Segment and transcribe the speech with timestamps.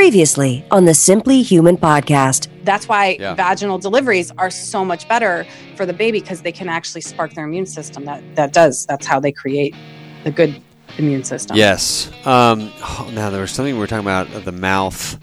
[0.00, 2.48] Previously on the Simply Human podcast.
[2.64, 3.32] That's why Yeah.
[3.32, 7.46] vaginal deliveries are so much better for the baby because they can actually spark their
[7.46, 8.04] immune system.
[8.04, 8.84] That that does.
[8.84, 9.74] That's how they create
[10.24, 10.60] the good
[10.98, 11.56] immune system.
[11.56, 12.10] Yes.
[12.26, 15.18] Um, oh, now there was something we were talking about of the mouth.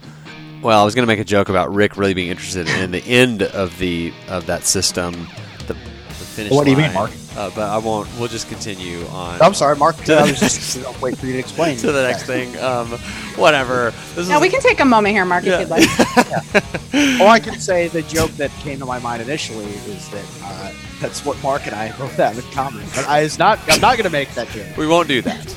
[0.63, 3.03] Well, I was going to make a joke about Rick really being interested in the
[3.05, 5.27] end of the of that system.
[5.67, 6.91] The, the finish What do you mean.
[6.95, 7.11] Mark?
[7.35, 8.07] Uh, but I won't.
[8.19, 9.41] We'll just continue on.
[9.41, 9.95] I'm sorry, Mark.
[10.05, 11.77] To- I was just I'll wait for you to explain.
[11.77, 12.55] to the next thing.
[12.59, 12.89] Um,
[13.35, 13.91] whatever.
[14.13, 15.59] This Now is we can take a moment here, Mark, Yeah.
[15.59, 17.19] if you'd like.
[17.21, 20.71] All I can say, the joke that came to my mind initially is that uh,
[21.01, 22.85] that's what Mark and I both have in common.
[22.95, 23.59] But I is not.
[23.67, 24.77] I'm not going to make that joke.
[24.77, 25.55] we won't do that.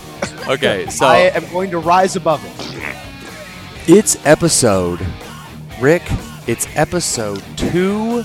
[0.48, 2.97] Okay, so I am going to rise above it.
[3.86, 5.05] it's episode
[5.78, 6.02] Rick.
[6.47, 8.22] It's episode two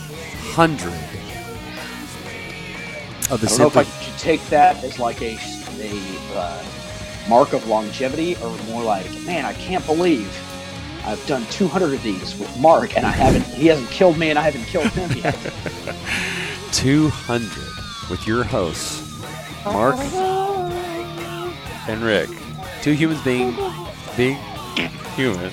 [0.53, 0.94] hundred
[3.31, 5.38] of the I don't know if I should take that as like a,
[5.80, 6.63] a uh,
[7.30, 10.30] mark of longevity or more like, man, I can't believe
[11.05, 14.38] I've done 200 of these with Mark and I haven't, he hasn't killed me and
[14.38, 15.36] I haven't killed him yet.
[16.73, 17.50] 200
[18.09, 19.23] with your hosts,
[19.66, 19.95] Mark
[21.88, 22.30] and Rick.
[22.81, 23.55] Two humans being
[24.17, 24.38] being
[25.16, 25.52] human.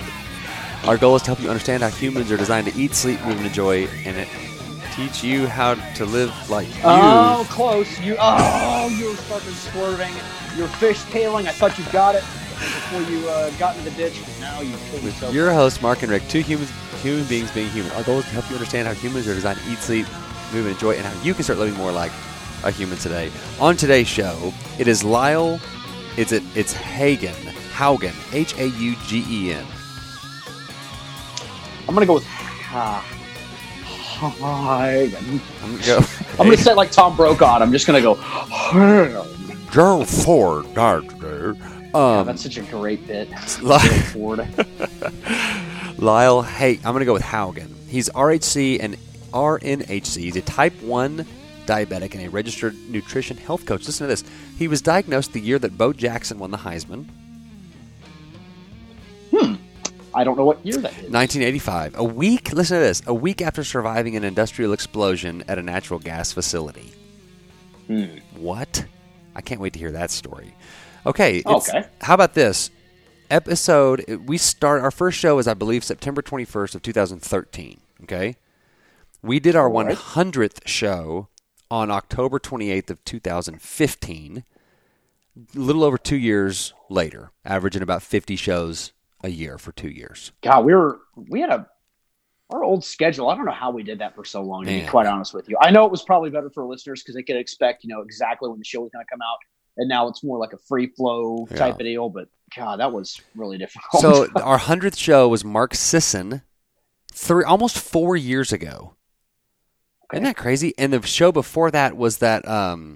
[0.85, 3.37] Our goal is to help you understand how humans are designed to eat, sleep, move,
[3.37, 4.27] and enjoy, and it
[4.99, 6.81] teach you how to live like you.
[6.83, 7.99] oh, close.
[7.99, 10.13] You, oh, you were fucking swerving.
[10.57, 11.47] You're fish tailing.
[11.47, 14.21] I thought you got it before you uh, got into the ditch.
[14.41, 15.33] Now you killed with yourself.
[15.33, 16.27] your host, Mark and Rick.
[16.27, 17.91] Two humans, human beings being human.
[17.93, 20.05] Our goal is to help you understand how humans are designed to eat, sleep,
[20.51, 22.11] move, and enjoy, and how you can start living more like
[22.65, 23.31] a human today.
[23.61, 25.61] On today's show, it is Lyle.
[26.17, 26.43] It's it.
[26.55, 27.35] It's Hagen.
[27.71, 28.13] Haugen.
[28.33, 29.65] H A U G E N.
[31.87, 32.27] I'm going to go with,
[32.73, 33.01] uh,
[34.27, 35.03] hi.
[35.03, 35.97] I'm gonna go.
[36.31, 37.59] I'm going to say like Tom Brokaw.
[37.59, 38.15] I'm just going to go,
[39.71, 40.65] Gerald Ford.
[41.93, 43.29] Oh, Um, that's such a great bit.
[43.61, 44.47] Lyle, Ford.
[45.97, 47.73] Lyle Hey, I'm going to go with Haugen.
[47.87, 48.95] He's RHC and
[49.31, 50.17] RNHC.
[50.21, 51.25] He's a type 1
[51.65, 53.85] diabetic and a registered nutrition health coach.
[53.85, 54.23] Listen to this.
[54.57, 57.07] He was diagnosed the year that Bo Jackson won the Heisman,
[60.13, 61.09] I don't know what year that is.
[61.11, 61.97] 1985.
[61.97, 65.99] A week, listen to this, a week after surviving an industrial explosion at a natural
[65.99, 66.93] gas facility.
[67.87, 68.17] Hmm.
[68.35, 68.85] What?
[69.35, 70.53] I can't wait to hear that story.
[71.05, 71.41] Okay.
[71.45, 71.85] Okay.
[72.01, 72.71] How about this?
[73.29, 77.79] Episode, we start, our first show is, I believe, September 21st of 2013.
[78.03, 78.35] Okay.
[79.21, 79.95] We did our All right.
[79.95, 81.27] 100th show
[81.69, 84.43] on October 28th of 2015.
[85.37, 88.91] A little over two years later, averaging about 50 shows
[89.23, 90.31] a year for two years.
[90.41, 91.67] God, we were we had a
[92.51, 93.29] our old schedule.
[93.29, 94.65] I don't know how we did that for so long.
[94.65, 94.81] To Man.
[94.83, 97.23] be quite honest with you, I know it was probably better for listeners because they
[97.23, 99.37] could expect you know exactly when the show was going to come out,
[99.77, 101.57] and now it's more like a free flow Yeah.
[101.57, 102.09] type of deal.
[102.09, 104.01] But God, that was really difficult.
[104.01, 106.41] So our hundredth show was Mark Sisson,
[107.13, 108.95] three almost four years ago.
[110.11, 110.73] Isn't that crazy?
[110.79, 112.95] And the show before that was that um,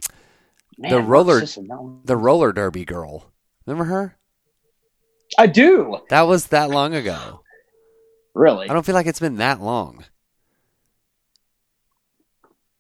[0.80, 1.68] Man, the roller- Sisson,
[2.06, 3.32] the roller derby girl.
[3.68, 4.18] Remember her?
[5.38, 7.42] I do That was that long ago.
[8.34, 8.70] really.
[8.70, 10.06] I don't feel like it's been that long.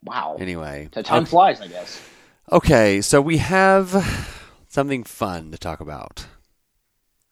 [0.03, 1.61] wow, Anyway, the time flies.
[1.61, 2.01] I guess.
[2.51, 6.25] okay, so we have something fun to talk about.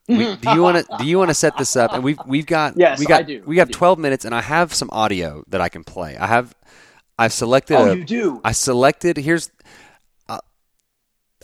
[0.07, 1.93] We, do you want to do you want to set this up?
[1.93, 3.43] And we've we've got Yes, we got I do.
[3.45, 6.17] we have twelve minutes, and I have some audio that I can play.
[6.17, 6.53] I have
[7.17, 8.41] I've selected Oh, a, you do.
[8.43, 9.51] I selected here's
[10.27, 10.39] uh,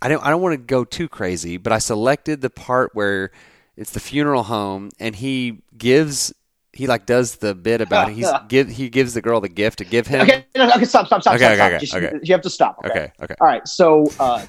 [0.01, 3.31] I don't I don't want to go too crazy, but I selected the part where
[3.77, 6.33] it's the funeral home and he gives
[6.73, 8.13] he like does the bit about it.
[8.15, 10.21] He's give he gives the girl the gift to give him.
[10.21, 11.97] Okay, no, okay, stop, stop, stop, Okay, stop, okay, stop.
[11.97, 12.19] okay, Just- okay.
[12.23, 12.77] You have to stop.
[12.85, 12.89] Okay.
[12.89, 13.35] Okay, okay.
[13.41, 13.67] All right.
[13.67, 14.45] So, uh,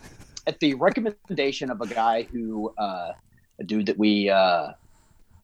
[0.47, 3.13] at the recommendation of a guy who, uh,
[3.61, 4.69] a dude that we uh,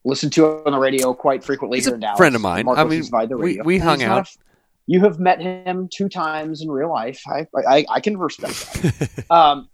[0.04, 2.64] listen to on the radio quite frequently He's here a in Dallas, friend of mine.
[2.66, 3.64] Mark I mean, we- radio.
[3.64, 4.28] we And hung out.
[4.28, 4.38] a-
[4.86, 7.22] you have met him two times in real life.
[7.26, 9.24] I, I, I can respect that.
[9.30, 9.68] um,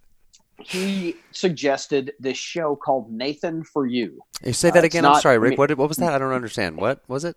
[0.67, 4.21] he suggested this show called Nathan for You.
[4.43, 5.05] You say Uh, that it's again.
[5.05, 5.57] I'm sorry, Rick.
[5.57, 6.13] what what was that?
[6.13, 6.77] I don't understand.
[6.77, 7.35] What was it?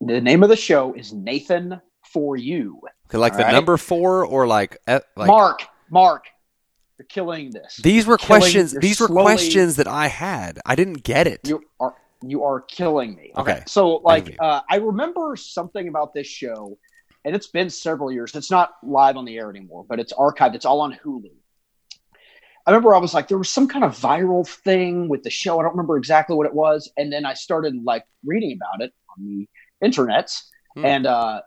[0.00, 1.80] The name of the show is Nathan
[2.12, 2.80] for You.
[3.08, 3.52] Okay, like All the right.
[3.52, 6.24] number four or like like Mark, Mark,
[6.98, 7.76] you're killing this.
[7.82, 8.72] these were Killing- questions.
[8.78, 10.58] These were slowly- questions that I had.
[10.66, 11.40] I didn't get it.
[11.48, 13.32] You are you are killing me.
[13.36, 13.62] Okay.
[13.66, 16.78] So like uh, I remember something about this show,
[17.24, 18.34] and it's been several years.
[18.34, 20.54] It's not live on the air anymore, but it's archived.
[20.54, 21.30] It's all on Hulu.
[22.66, 25.58] I remember I was like, there was some kind of viral thing with the show.
[25.58, 28.92] I don't remember exactly what it was, and then I started like reading about it
[29.16, 29.48] on the
[29.86, 30.42] internets,
[30.76, 30.84] Hmm.
[30.86, 31.40] and uh,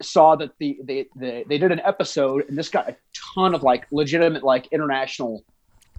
[0.00, 2.96] saw that the they, they they did an episode, and this got a
[3.34, 5.44] ton of like legitimate like international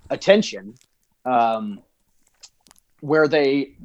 [0.09, 0.73] attention,
[1.25, 1.79] um,
[3.01, 3.75] where they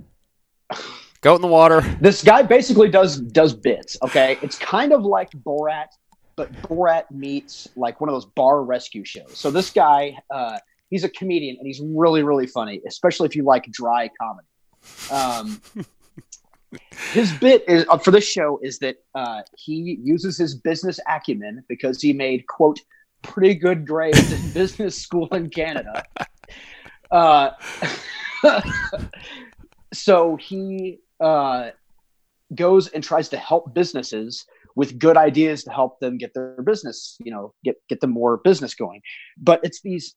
[1.20, 1.80] Goat in the water.
[2.00, 3.96] This guy basically does does bits.
[4.02, 5.88] Okay, it's kind of like Borat,
[6.36, 9.36] but Borat meets like one of those bar rescue shows.
[9.36, 10.58] So this guy, uh,
[10.90, 14.46] he's a comedian and he's really really funny, especially if you like dry comedy.
[15.10, 15.60] Um,
[17.12, 21.64] his bit is uh, for this show is that uh, he uses his business acumen
[21.68, 22.80] because he made quote
[23.22, 26.02] pretty good grades in business school in Canada.
[27.10, 27.50] Uh,
[29.92, 31.70] so he uh,
[32.54, 34.44] goes and tries to help businesses
[34.76, 38.36] with good ideas to help them get their business, you know, get get them more
[38.36, 39.00] business going.
[39.36, 40.14] But it's these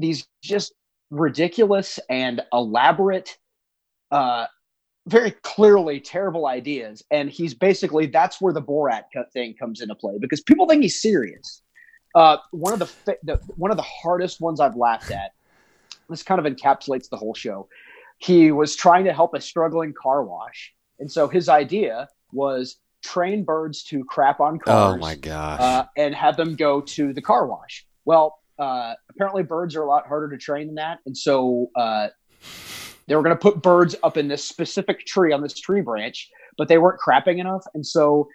[0.00, 0.72] these just
[1.10, 3.36] ridiculous and elaborate,
[4.10, 4.46] uh,
[5.06, 7.02] very clearly terrible ideas.
[7.10, 11.00] And he's basically that's where the Borat thing comes into play because people think he's
[11.00, 11.62] serious.
[12.14, 15.32] Uh, one of the, the one of the hardest ones I've laughed at.
[16.08, 17.68] This kind of encapsulates the whole show
[18.20, 20.72] he was trying to help a struggling car wash.
[20.98, 24.94] And so his idea was train birds to crap on cars.
[24.94, 25.60] Oh my gosh.
[25.60, 27.86] Uh, and have them go to the car wash.
[28.04, 30.98] Well, uh, apparently birds are a lot harder to train than that.
[31.06, 32.08] And so uh,
[33.06, 36.30] they were going to put birds up in this specific tree on this tree branch,
[36.58, 37.64] but they weren't crapping enough.
[37.74, 38.28] And so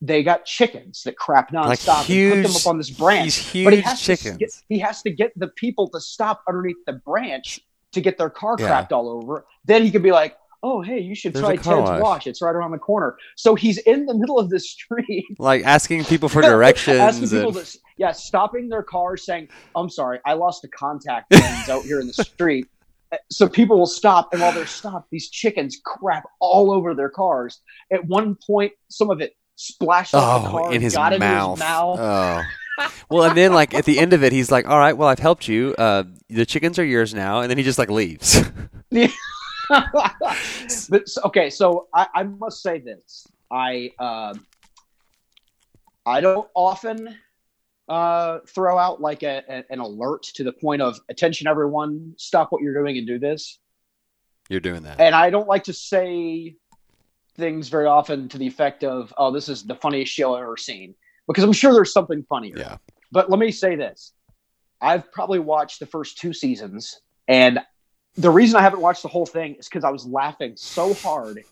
[0.00, 3.52] they got chickens that crap nonstop Like huge- and put them up on this branch.
[3.64, 4.32] but he has chickens.
[4.32, 7.60] To get, he has to get the people to stop underneath the branch
[7.92, 8.68] to get their car Yeah.
[8.68, 9.44] crapped all over.
[9.64, 12.26] Then he could be like, "Oh, hey, you should There's try car Ted's wash." Wash.
[12.26, 16.04] It's right around the corner." So he's in the middle of the street, like asking
[16.04, 16.98] people for directions.
[16.98, 21.68] asking people to, yeah, stopping their cars, saying, "I'm sorry, I lost a contact lens
[21.68, 22.66] out here in the street."
[23.12, 27.10] Uh, So people will stop, and while they're stopped, these chickens crap all over their
[27.10, 27.60] cars.
[27.92, 31.58] At one point, some of it splashed off the oh, car, in his got mouth.
[31.58, 31.98] his mouth.
[32.00, 32.42] Oh.
[33.10, 35.18] well, and then like at the end of it, he's like, "All right, well, I've
[35.18, 35.74] helped you.
[35.76, 38.42] Uh, the chickens are yours now." And then he just like leaves.
[40.88, 44.46] But okay, so I, I must say this: I um,
[46.04, 47.16] I don't often
[47.88, 52.50] uh, throw out like a, a- an alert to the point of attention, everyone, stop
[52.50, 53.58] what you're doing and do this.
[54.48, 55.00] You're doing that.
[55.00, 56.56] And I don't like to say
[57.36, 60.56] things very often to the effect of, "Oh, this is the funniest show I've ever
[60.56, 60.94] seen,"
[61.26, 62.56] because I'm sure there's something funnier.
[62.58, 62.76] Yeah.
[63.10, 64.12] But let me say this:
[64.80, 67.60] I've probably watched the first two seasons, and
[68.16, 71.44] the reason I haven't watched the whole thing is because I was laughing so hard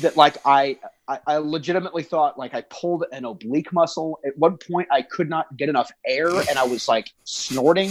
[0.00, 0.78] that like I,
[1.08, 4.18] I I legitimately thought like I pulled an oblique muscle.
[4.24, 7.90] At one point, I could not get enough air, and I was like snorting.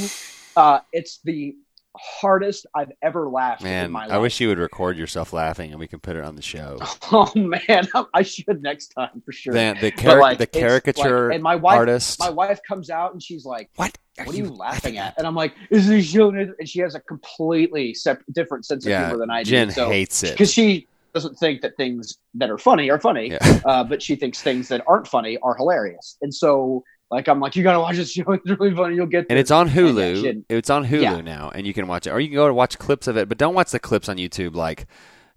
[0.55, 1.55] Uh, it's the
[1.97, 4.11] hardest I've ever laughed in Man, my life.
[4.11, 6.79] I wish you would record yourself laughing and we can put it on the show.
[7.11, 9.53] Oh man, I should next time for sure.
[9.53, 12.19] The, the, cari- like, the it's, like- caricature and my wife, artist.
[12.19, 13.95] my wife comes out and she's like, what?
[14.17, 16.99] "What are you laughing at?" And I'm like, "Is this show?" And she has a
[17.01, 17.95] completely
[18.31, 19.51] different sense of Yeah, humor than I do.
[19.51, 20.31] Jen so, hates it.
[20.31, 23.61] because she doesn't think that things that are funny are funny, Yeah.
[23.65, 26.17] uh, but she thinks things that aren't funny are hilarious.
[26.23, 28.23] And so, like, I'm like, "You gotta watch this show.
[28.31, 28.95] It's really funny.
[28.95, 30.43] You'll get." And it's on Hulu.
[30.49, 31.21] It's on Hulu Yeah.
[31.21, 33.29] now, and you can watch it, or you can go to watch clips of it.
[33.29, 34.55] But don't watch the clips on YouTube.
[34.55, 34.87] Like,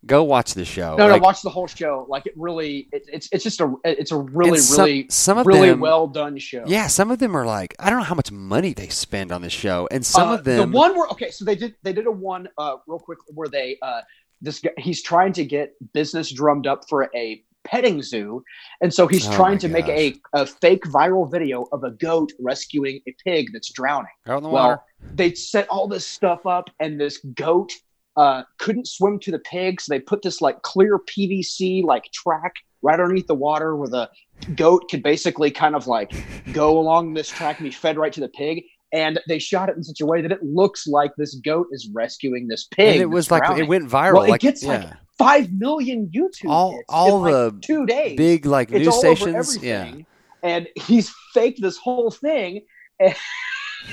[0.07, 0.97] go watch the show.
[0.97, 2.07] No, Like, no, watch the whole show.
[2.09, 5.47] Like it really, it, it's it's just a it's a really some- really some of
[5.47, 6.65] really them- well done show.
[6.67, 9.43] Yeah, some of them are like I don't know how much money they spend on
[9.43, 10.71] this show, and some Uh, of them.
[10.71, 13.49] The one where okay, so they did they did a one uh, real quick where
[13.49, 14.01] they uh,
[14.41, 18.43] this guy he's trying to get business drummed up for a petting zoo,
[18.81, 22.33] and so he's Oh trying to make a, a fake viral video of a goat
[22.41, 24.07] rescuing a pig that's drowning.
[24.27, 24.75] out in the water.
[24.77, 27.73] Well, they set all this stuff up, and this goat
[28.17, 32.55] uh, couldn't swim to the pig, so they put this like clear PVC like track
[32.83, 34.09] right underneath the water where the
[34.55, 36.13] goat could basically kind of like
[36.53, 38.63] go along this track and be fed right to the pig.
[38.93, 41.91] And they shot it in such a way that it looks like this goat is
[41.93, 42.95] rescuing this pig.
[42.95, 43.65] and it was like drowning.
[43.65, 44.15] it went viral.
[44.15, 47.61] Well, it like gets yeah, like five million YouTube all hits all in the like
[47.63, 49.63] two days big like it's news stations.
[49.63, 49.95] Yeah.
[50.43, 52.63] And he's faked this whole thing.
[53.01, 53.15] And,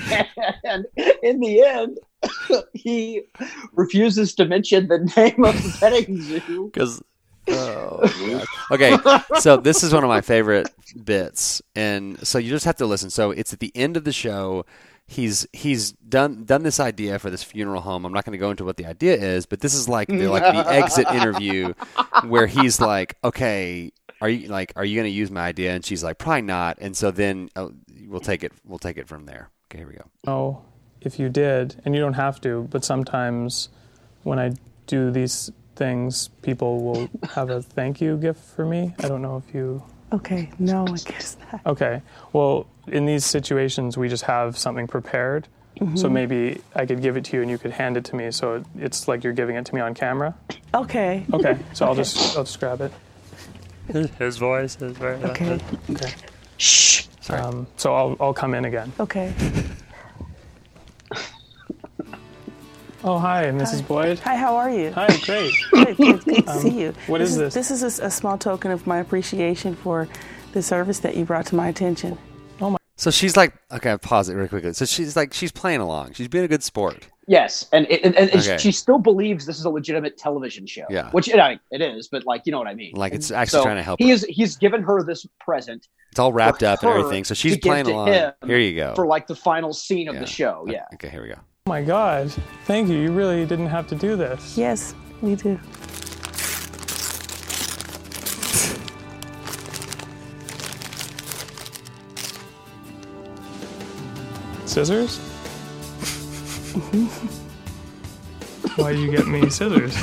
[0.64, 0.86] and
[1.22, 1.98] in the end,
[2.72, 3.22] he
[3.72, 6.70] refuses to mention the name of the petting zoo.
[6.72, 7.02] because.
[7.46, 8.00] Oh,
[8.70, 8.96] okay.
[9.40, 10.70] So this is one of my favorite
[11.04, 13.10] bits, and so you just have to listen.
[13.10, 14.64] So it's at the end of the show.
[15.06, 18.06] He's he's done done this idea for this funeral home.
[18.06, 20.28] I'm not going to go into what the idea is, but this is like the
[20.28, 21.74] like the exit interview
[22.24, 25.84] where he's like, "Okay, are you like are you going to use my idea?" And
[25.84, 27.72] she's like, "Probably not." And so then oh,
[28.06, 29.50] we'll take it we'll take it from there.
[29.66, 30.04] Okay, here we go.
[30.26, 30.64] know
[31.02, 33.68] if you did, and you don't have to, but sometimes
[34.22, 34.52] when I
[34.86, 38.94] do these things, people will have a thank you gift for me.
[39.02, 39.82] I don't know if you.
[40.14, 41.60] Okay, no, I guess that.
[41.66, 42.00] Okay.
[42.32, 45.48] Well, in these situations, we just have something prepared.
[45.96, 48.30] So maybe I could give it to you and you could hand it to me.
[48.30, 50.32] So it, it's like you're giving it to me on camera.
[50.72, 51.26] Okay.
[51.32, 52.92] Okay, so I'll just I'll just grab it.
[54.18, 55.18] His voice is very.
[55.18, 55.30] Loud.
[55.90, 56.14] Okay.
[56.58, 57.06] Shh.
[57.28, 58.92] Um, so I'll I'll come in again.
[59.00, 59.34] Okay.
[63.06, 63.86] Oh hi, Mrs.
[63.86, 64.18] Boyd.
[64.20, 64.90] Hi, how are you?
[64.92, 65.52] Hi, great.
[65.72, 66.94] Good, good, good to um, see you.
[67.06, 67.52] what is this?
[67.52, 70.08] This is a small token of my appreciation for
[70.52, 72.16] the service that you brought to my attention.
[72.62, 72.78] Oh my.
[72.96, 74.72] So she's like, okay, I'll pause it really quickly.
[74.72, 76.14] So she's like, she's playing along.
[76.14, 77.06] She's being a good sport.
[77.26, 78.56] Yes, and and, and, and Okay.
[78.56, 80.84] she still believes this is a legitimate television show.
[80.88, 81.10] Yeah.
[81.10, 82.94] which it, I- it is, but like you know what I mean.
[82.94, 84.00] Like it's actually So trying to help.
[84.00, 84.14] he her.
[84.14, 87.24] is he's given her this present It's all wrapped up and everything.
[87.24, 88.08] So she's give playing to along.
[88.08, 88.94] him Here you go.
[88.94, 90.20] for like the final scene of Yeah.
[90.22, 90.66] the show.
[90.70, 90.84] Yeah.
[90.94, 91.38] Okay, here we go.
[91.66, 92.30] Oh my God,
[92.66, 92.98] thank you.
[92.98, 94.58] You really didn't have to do this.
[94.58, 95.58] Yes, we do.
[104.66, 105.18] Scissors?
[108.76, 109.94] Why you get me scissors?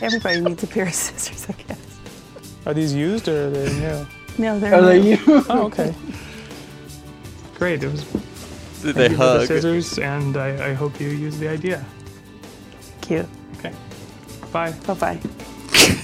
[0.00, 1.78] Everybody needs a pair of scissors, I guess.
[2.66, 4.06] Are these used or are they new?
[4.38, 4.86] No, they're Are not.
[4.88, 5.18] they you?
[5.26, 5.94] Oh, okay.
[7.58, 7.82] Great.
[7.82, 8.04] It was
[8.82, 9.46] Did thank you for the hug?
[9.46, 11.84] scissors, and I, I hope you use the idea.
[13.00, 13.26] Cute.
[13.58, 13.72] Okay.
[14.52, 14.72] Bye.
[14.86, 15.20] Bye bye.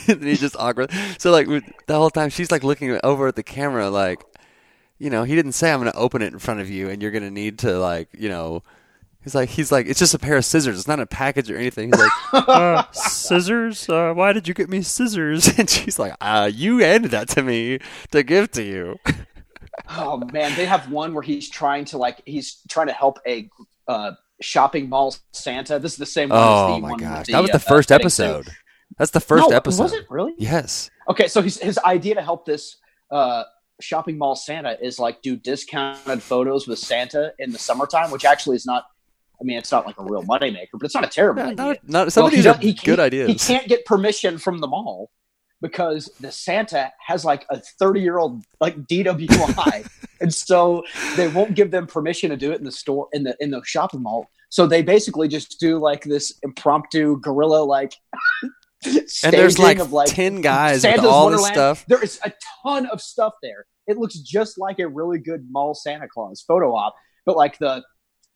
[0.09, 0.91] and he's just awkward.
[1.19, 1.47] So like
[1.87, 4.23] the whole time she's like looking over at the camera, like,
[4.99, 7.03] you know, he didn't say I'm going to open it in front of you, and
[7.03, 8.63] you're going to need to like, you know.
[9.25, 10.77] He's like, he's like, it's just a pair of scissors.
[10.81, 11.93] It's not a package or anything.
[11.93, 12.11] He's like,
[12.49, 13.89] Uh, scissors?
[13.89, 15.47] Uh, why did you get me scissors?
[15.59, 17.79] and she's like, uh, you handed that to me
[18.11, 18.99] to give to you.
[19.89, 23.49] Oh man, they have one where he's trying to like he's trying to help a
[23.89, 25.79] uh, shopping mall Santa.
[25.79, 26.39] This is the same one.
[26.39, 28.49] as Oh the my one gosh, the, that was the uh, first thing, episode.
[28.99, 29.83] That's the first No, episode.
[29.85, 30.35] Was it really?
[30.39, 30.91] Yes.
[31.09, 32.77] Okay, so his his idea to help this
[33.11, 33.45] uh,
[33.81, 38.57] shopping mall Santa is like do discounted photos with Santa in the summertime, which actually
[38.57, 38.85] is not.
[39.41, 41.65] I mean, it's not like a real moneymaker, but it's not a terrible Yeah, idea.
[41.65, 43.29] not, not, some Well, of these are good he- ideas.
[43.29, 45.11] He can't get permission from the mall
[45.63, 49.89] because the Santa has like a 30 year old like DWI,
[50.21, 50.83] and so
[51.17, 53.63] they won't give them permission to do it in the store in the in the
[53.65, 54.29] shopping mall.
[54.51, 57.95] So they basically just do like this impromptu guerrilla like.
[58.85, 61.55] and there's like, of like ten guys Santa's with all Wonderland.
[61.55, 61.85] this stuff.
[61.87, 63.65] There is a ton of stuff there.
[63.87, 67.83] It looks just like a really good mall Santa Claus photo op, but like the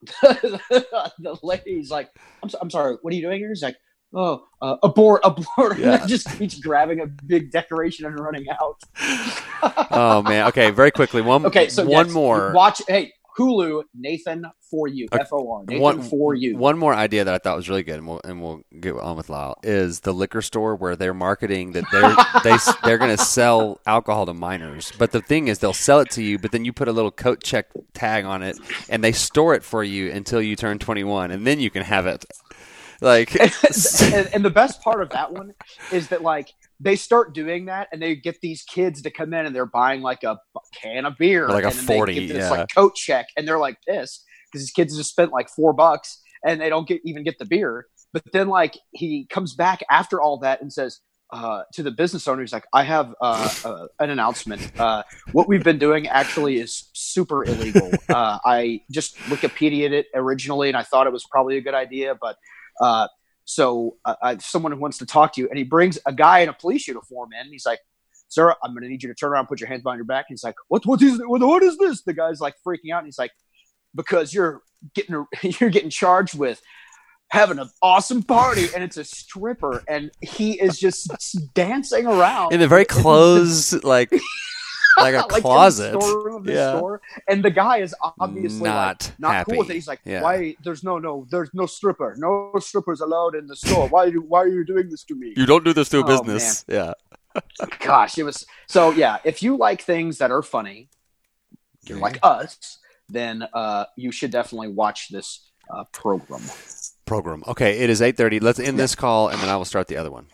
[0.23, 2.11] the lady's like,
[2.43, 3.49] I'm, so, I'm sorry, what are you doing here?
[3.49, 3.77] He's like,
[4.17, 5.79] oh, uh, abort, abort.
[5.87, 6.07] Yeah.
[6.07, 8.81] Just keeps grabbing a big decoration and running out.
[9.91, 10.49] oh man.
[10.49, 11.23] Okay, very quickly.
[11.23, 11.47] One.
[11.47, 12.53] Okay, so one yes, more.
[12.53, 16.57] Watch, hey, Hulu, Nathan for you, F O R, Nathan one for you.
[16.57, 19.17] One more idea that I thought was really good, and we'll and we'll get on
[19.17, 23.23] with Lyle is the liquor store where they're marketing that they're they they're going to
[23.23, 24.93] sell alcohol to minors.
[24.99, 27.11] But the thing is, they'll sell it to you, but then you put a little
[27.11, 28.59] coat check tag on it,
[28.89, 31.83] and they store it for you until you turn twenty one, and then you can
[31.83, 32.25] have it.
[33.01, 35.53] Like and, and the best part of that one
[35.93, 39.47] is that like they start doing that and they get these kids to come in
[39.47, 40.39] and they're buying like a
[40.75, 42.51] can of beer Or like a and then they 40, get this yeah.
[42.51, 46.21] like coat check and they're like pissed because these kids just spent like four bucks
[46.45, 47.87] and they don't get even get the beer.
[48.13, 51.01] But then like he comes back after all that and says
[51.31, 54.71] uh, to the business owner he's like i have uh, uh, an announcement.
[54.79, 57.91] Uh, what we've been doing actually is super illegal.
[58.09, 62.15] Uh, i just wikipedia'd it originally and i thought it was probably a good idea
[62.21, 62.37] but
[62.81, 63.09] uh,
[63.47, 66.49] so uh, someone who wants to talk to you, and he brings a guy in
[66.49, 67.41] a police uniform in.
[67.41, 67.79] And he's like,
[68.29, 70.05] "Sir, I'm going to need you to turn around, and put your hands behind your
[70.05, 70.85] back." And he's like, "What?
[70.85, 71.21] What is?
[71.25, 73.31] What, what is this?" The guy's like freaking out, and he's like,
[73.95, 74.63] "Because you're
[74.95, 76.61] getting you're getting charged with."
[77.33, 81.11] Having an awesome party, and it's a stripper, and he is just
[81.55, 84.13] dancing around in the very closed, like
[85.01, 86.01] like a like in the closet.
[86.03, 86.77] storeroom of the Yeah.
[86.79, 89.51] store, and the guy is obviously Not like, not happy.
[89.53, 89.75] cool with it.
[89.75, 90.23] He's like, Yeah.
[90.23, 90.57] "Why?
[90.65, 93.89] There's no, no, there's no stripper, no strippers allowed in the store.
[93.89, 96.05] Why, you, why are you doing this to me?" You don't do this to a
[96.05, 96.65] Oh, business.
[96.69, 96.93] Yeah.
[97.81, 98.91] Gosh, it was so.
[98.93, 100.89] Yeah, if you like things that are funny,
[101.85, 102.79] you're like us,
[103.11, 106.41] then uh, you should definitely watch this uh, program.
[107.05, 107.45] program.
[107.47, 108.41] Okay, it is 8:30.
[108.43, 110.29] Let's end this call and then I will start the other one.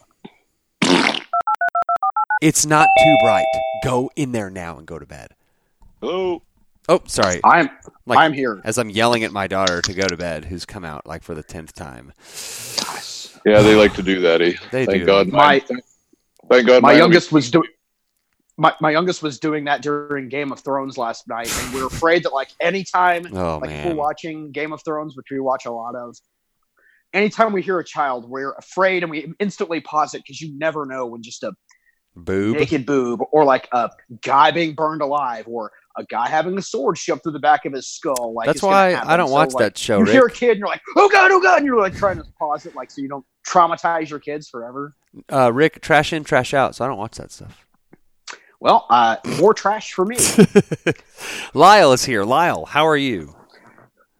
[2.42, 3.46] It's not too bright.
[3.84, 5.34] Go in there now and go to bed.
[6.02, 6.42] Oh,
[6.88, 7.40] Oh, sorry.
[7.44, 7.70] I'm,
[8.06, 8.60] Like I'm here.
[8.64, 11.32] as I'm yelling at my daughter to go to bed, who's come out like for
[11.36, 12.12] the 10th time.
[13.46, 14.42] Yeah, they like to do that.
[14.42, 14.54] Eh?
[14.72, 15.06] They Thank do.
[15.06, 15.28] God.
[15.28, 15.60] My-
[16.50, 16.82] thank God.
[16.82, 17.68] my my youngest was doing
[18.58, 21.86] my, my youngest was doing that during Game of Thrones last night, and we were
[21.86, 23.88] afraid that like anytime Oh like man.
[23.88, 26.16] we're watching Game of Thrones, which we watch a lot of,
[27.14, 30.84] anytime we hear a child, we're afraid and we instantly pause it because you never
[30.84, 31.52] know when just a
[32.14, 32.56] Boob.
[32.58, 33.90] naked boob or like a
[34.20, 37.72] guy being burned alive or a guy having a sword shoved through the back of
[37.72, 38.34] his skull.
[38.34, 38.94] Like That's is why.
[38.94, 41.08] I don't So, watch like, that show, You hear a kid and you're like, oh
[41.08, 44.10] god, oh god, and you're like trying to pause it like so you don't traumatize
[44.10, 44.94] your kids forever.
[45.30, 46.74] Uh, Rick, trash in, trash out.
[46.74, 47.66] So I don't watch that stuff.
[48.60, 50.16] Well, uh, more trash for me.
[51.54, 52.24] Lyle is here.
[52.24, 53.34] Lyle, how are you?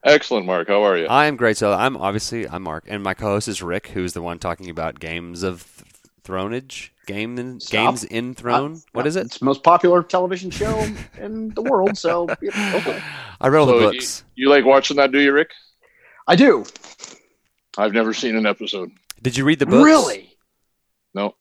[0.04, 0.66] Excellent, Mark.
[0.68, 1.06] How are you?
[1.06, 1.56] I am great.
[1.56, 4.98] So I'm obviously I'm Mark, and my co-host is Rick, who's the one talking about
[4.98, 5.88] games of th-
[6.24, 8.74] thronage, game in, games in throne.
[8.76, 9.26] Uh, what is it?
[9.26, 10.86] It's the most popular television show
[11.20, 11.96] in the world.
[11.98, 13.02] So, yeah, okay.
[13.40, 14.24] I read all So the books.
[14.34, 15.50] you like watching that, do you, Rick?
[16.28, 16.64] I do.
[17.76, 18.90] I've never seen an episode.
[19.22, 19.84] Did you read the books?
[19.84, 20.36] Really?
[21.14, 21.34] No.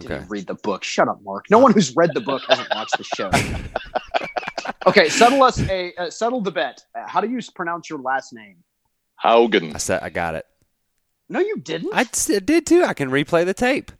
[0.00, 0.08] Okay.
[0.14, 0.82] Didn't read the book.
[0.84, 1.46] Shut up, Mark.
[1.50, 3.30] No one who's read the book hasn't watched the show.
[4.86, 6.82] okay, settle us a uh, settle the bet.
[6.98, 8.56] Uh, how do you pronounce your last name?
[9.22, 9.74] Haugen.
[9.74, 10.46] I said I got it.
[11.28, 11.92] No, you didn't.
[11.94, 12.82] I s- did too.
[12.84, 13.92] I can replay the tape.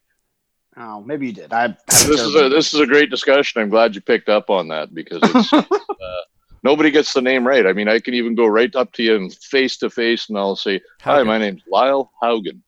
[0.76, 1.52] Oh, maybe you did.
[1.52, 1.62] I.
[1.62, 3.62] have This is a this is a great discussion.
[3.62, 5.62] I'm glad you picked up on that because it's, uh,
[6.62, 7.66] nobody gets the name right.
[7.66, 10.38] I mean, I can even go right up to you and face to face, and
[10.38, 11.26] I'll say, "Hi, Haugen.
[11.26, 12.60] my name's Lyle Haugen,"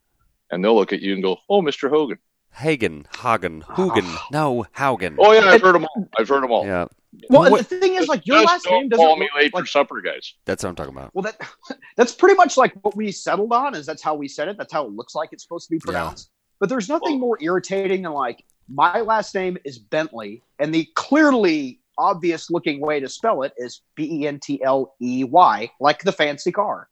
[0.51, 1.89] and they'll look at you and go, "Oh, Mr.
[1.91, 2.19] Hogan."
[2.55, 4.15] Hagen, Hagen, Hugen.
[4.31, 5.17] No, Haugen.
[5.19, 6.09] Oh yeah, I've heard them all.
[6.19, 6.67] I've heard them all.
[6.67, 6.85] Yeah,
[7.31, 9.55] well, What- the thing is, like your Just last don't name doesn't call me late
[9.55, 10.35] like for supper, guys.
[10.45, 11.15] that's what I'm talking about.
[11.15, 11.41] Well, that
[11.97, 13.75] that's pretty much like what we settled on.
[13.75, 14.59] Is that's how we said it.
[14.59, 16.31] That's how it looks like it's supposed to be pronounced.
[16.63, 21.81] But there's nothing more irritating than like my last name is Bentley, and the clearly
[21.99, 26.05] obvious looking way to spell it is B E N T L E Y, like
[26.05, 26.89] the fancy car.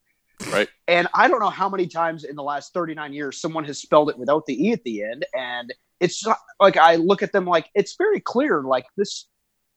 [0.51, 0.69] Right.
[0.89, 4.11] And I don't know how many times in the last 39 years someone has spelled
[4.11, 7.45] it without the e at the end, and it's not, like I look at them
[7.45, 8.63] like it's very clear.
[8.63, 9.29] Like this,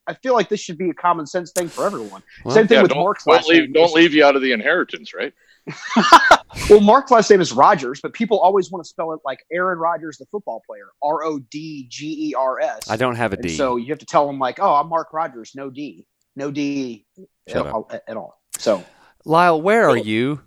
[0.08, 2.24] I feel like this should be a common sense thing for everyone.
[2.44, 3.74] Well, Same thing Yeah, with don't, Mark's don't last leave name.
[3.74, 5.34] don't leave you out of the inheritance, right?
[6.70, 9.80] Well, Mark's last name is Rogers, but people always want to spell it like Aaron
[9.80, 12.90] Rodgers, the football player, R O D G E R S.
[12.90, 14.88] I don't have a D, And So you have to tell them like, "Oh, I'm
[14.88, 16.06] Mark Rogers, no D,
[16.36, 17.06] no D
[17.48, 18.84] at, all, at all." So
[19.26, 20.42] Lyle, where are you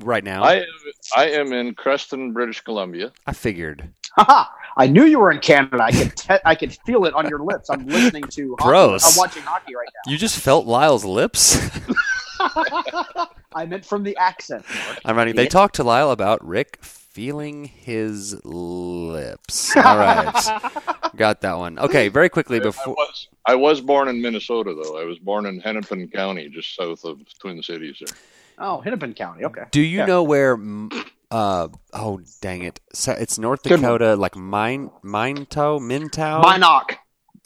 [0.00, 0.42] right now?
[0.42, 0.64] I am,
[1.16, 3.12] I am in Creston, British Columbia.
[3.26, 3.88] I figured.
[4.16, 4.44] haha,
[4.76, 5.82] I knew you were in Canada.
[5.82, 7.70] I could te- I could feel it on your lips.
[7.70, 8.64] I'm listening to hockey.
[8.68, 9.12] Gross.
[9.12, 10.10] I'm watching hockey right now.
[10.12, 11.58] You just felt Lyle's lips.
[13.56, 13.62] now.
[13.62, 14.64] I meant from the accent.
[14.86, 14.98] Mark.
[15.04, 15.34] I'm writing.
[15.36, 15.52] They Idiot.
[15.52, 19.76] talked to Lyle about Rick feeling his lips.
[19.76, 20.60] All right,
[21.16, 21.78] got that one.
[21.78, 22.94] Okay, very quickly I before.
[22.94, 25.00] was I was born in Minnesota though.
[25.00, 27.96] I was born in Hennepin County, just south of Twin Cities.
[28.04, 28.16] There.
[28.58, 29.44] Oh, Hennepin County.
[29.44, 29.62] Okay.
[29.70, 30.06] Do you Yeah.
[30.06, 30.58] know where?
[31.30, 32.80] Uh, oh dang it!
[32.92, 36.96] So it's North Dakota, like Mine, Minto, Mintow, Minot.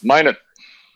[0.03, 0.35] Minot.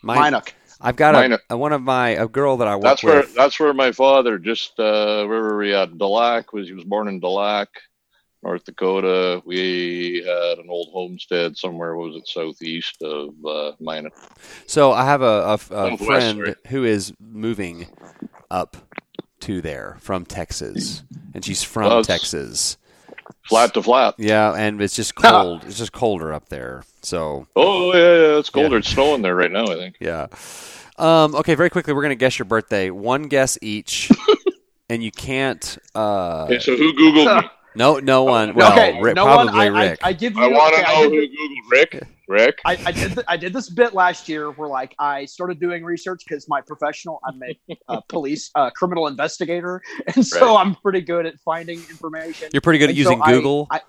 [0.03, 0.53] Mine- Minot.
[0.81, 1.41] I've got Minot.
[1.49, 3.33] a, a one of my a girl that I work That's where with.
[3.33, 5.97] that's where my father just uh, where were we at?
[5.97, 7.81] Des Lacs was he was born in Des Lacs,
[8.43, 9.41] North Dakota.
[9.45, 11.95] We had an old homestead somewhere.
[11.95, 14.13] What was it southeast of uh, Minot?
[14.67, 17.87] So I have a, a, a friend who is moving
[18.51, 18.77] up
[19.41, 22.77] to there from Texas, and she's from Well, Texas.
[23.47, 24.15] Flat to flat.
[24.17, 25.63] Yeah, and it's just cold.
[25.65, 26.83] it's just colder up there.
[27.01, 27.99] So Oh yeah,
[28.33, 28.69] yeah it's colder.
[28.75, 28.77] Yeah.
[28.79, 29.63] It's snowing there right now.
[29.65, 29.97] I think.
[29.99, 30.27] yeah.
[30.97, 32.89] Um, okay, very quickly, we're gonna guess your birthday.
[32.89, 34.09] One guess each,
[34.89, 35.77] and you can't.
[35.93, 37.49] Uh, Okay, so who googled me?
[37.75, 38.53] no, no one.
[38.55, 39.55] Well, okay, Rick, no probably one.
[39.57, 39.99] I, Rick.
[40.03, 40.41] I, I give you.
[40.43, 42.07] I want to okay, know who you- googled Rick.
[42.27, 42.59] Rick.
[42.65, 45.83] I, I did th- I did this bit last year where like I started doing
[45.83, 49.81] research because my professional I'm a uh, police uh, criminal investigator
[50.15, 50.61] and so Right.
[50.61, 52.49] I'm pretty good at finding information.
[52.53, 53.67] You're pretty good at And so using I- Google.
[53.71, 53.81] I,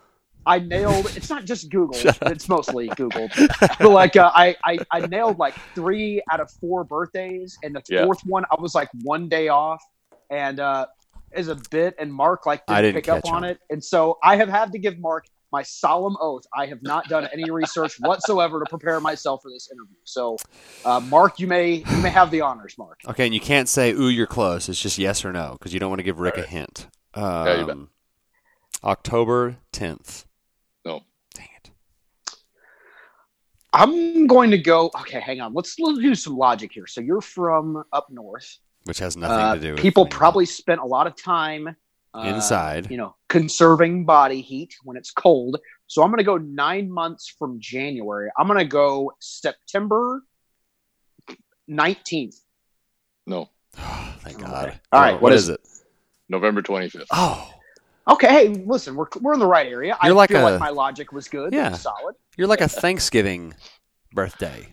[0.49, 1.07] I nailed.
[1.16, 1.99] It's not just Google.
[2.05, 3.29] It's mostly Google.
[3.61, 7.83] But like uh, I, I I nailed like three out of four birthdays, and the
[7.88, 8.05] Yeah.
[8.05, 9.83] fourth one I was like one day off,
[10.31, 10.87] and uh,
[11.33, 13.44] as a bit, and Mark like didn't, I didn't pick up on on.
[13.44, 16.44] it, and so I have had to give Mark my solemn oath.
[16.54, 19.96] I have not done any research whatsoever to prepare myself for this interview.
[20.04, 20.37] So,
[20.85, 23.00] uh, Mark, you may you may have the honors, Mark.
[23.09, 25.80] Okay, and you can't say "ooh, you're close." It's just yes or no because you
[25.80, 26.50] don't want to give Rick a Alright.
[26.50, 26.88] hint.
[27.16, 27.76] Yeah, you bet.
[27.76, 27.90] Um,
[28.85, 30.26] October tenth.
[30.85, 31.00] No.
[31.35, 31.70] Dang it.
[33.72, 34.90] I'm going to go.
[35.00, 35.52] Okay, hang on.
[35.54, 36.87] Let's let's do some logic here.
[36.87, 38.59] So you're from up north.
[38.85, 40.18] Which has nothing Uh, to do with people anything.
[40.18, 41.74] probably spent a lot of time
[42.16, 42.90] Uh, Inside.
[42.90, 45.59] you know, conserving body heat when it's cold.
[45.87, 48.31] So I'm going to go nine months from January.
[48.38, 50.22] I'm going to go September
[51.70, 52.37] 19th.
[53.26, 53.50] No.
[53.72, 54.79] Thank God.
[54.92, 55.61] All right, what what is, is it?
[56.29, 57.07] November twenty fifth.
[57.12, 57.50] Oh,
[58.09, 59.96] Okay, hey, listen, we're, we're in the right area.
[60.00, 61.52] I You're like feel a- like my logic was good.
[61.52, 61.72] Yeah.
[61.72, 62.14] solid.
[62.37, 63.55] you're like a Thanksgiving
[64.12, 64.68] birthday.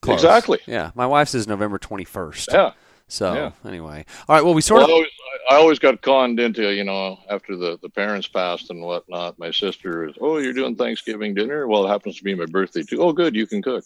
[0.00, 0.20] Close.
[0.24, 0.60] Exactly.
[0.66, 2.48] Yeah, my wife's is November twenty first.
[2.52, 2.72] Yeah.
[3.08, 3.50] So Yeah.
[3.68, 4.44] anyway, all right.
[4.44, 4.94] Well, we sort Well, I of.
[4.94, 5.10] always,
[5.50, 9.38] I always got conned into, you know, after the, the parents passed and whatnot.
[9.38, 11.66] My sister is, oh, you're doing Thanksgiving dinner?
[11.68, 13.02] Well, it happens to be my birthday too.
[13.02, 13.84] Oh, good, you can cook.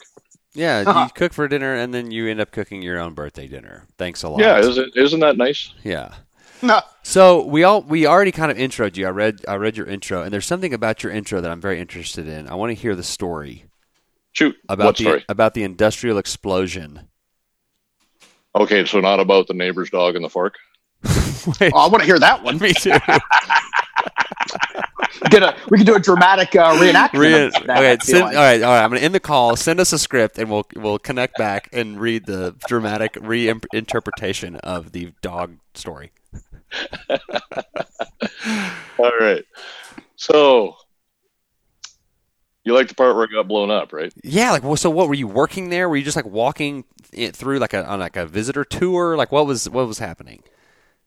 [0.55, 3.87] Yeah, you cook for dinner and then you end up cooking your own birthday dinner.
[3.99, 4.41] Thanks a lot.
[4.41, 5.73] Yeah, isn't isn't that nice?
[5.83, 6.15] Yeah.
[6.61, 6.81] No.
[7.05, 9.07] So we all we already kind of introed you.
[9.07, 11.79] I read I read your intro, and there's something about your intro that I'm very
[11.79, 12.49] interested in.
[12.49, 13.67] I want to hear the story
[14.33, 14.57] Shoot.
[14.69, 15.25] about what the story?
[15.29, 17.07] about the industrial explosion.
[18.59, 20.57] Okay, so not about the neighbor's dog and the fork.
[21.63, 22.59] Oh, I want to hear that one.
[22.63, 22.91] me too.
[25.31, 27.19] Get a, we can do a dramatic uh, reenactment.
[27.19, 28.37] Re- that, okay, send, like.
[28.37, 28.85] all right, all right.
[28.85, 29.57] I'm gonna end the call.
[29.57, 34.93] Send us a script, and we'll we'll connect back and read the dramatic reinterpretation of
[34.93, 36.13] the dog story.
[38.99, 39.45] All right.
[40.17, 40.77] So
[42.69, 44.13] you like the part where it got blown up, right?
[44.23, 45.89] Yeah, like well, so what were you working there?
[45.89, 49.17] Were you just like walking it through like a on like a visitor tour?
[49.17, 50.43] Like what was what was happening?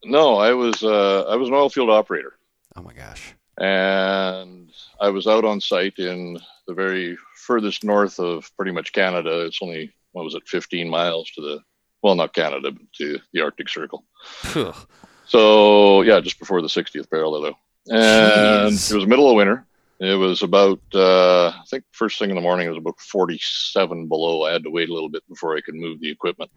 [0.03, 2.33] No, I was uh, I was an oil field operator,
[2.75, 3.33] Oh my gosh.
[3.57, 9.45] and I was out on site in the very furthest north of pretty much Canada.
[9.45, 11.59] It's only what was it, 15 miles to the
[12.03, 14.03] well, not Canada, but to the Arctic Circle.
[15.27, 17.57] So yeah, just before the 60th parallel, though.
[17.95, 18.91] and Jeez.
[18.91, 19.65] it was middle of winter.
[20.01, 24.07] It was about uh, I think first thing in the morning it was about 47
[24.07, 24.45] below.
[24.45, 26.49] I had to wait a little bit before I could move the equipment.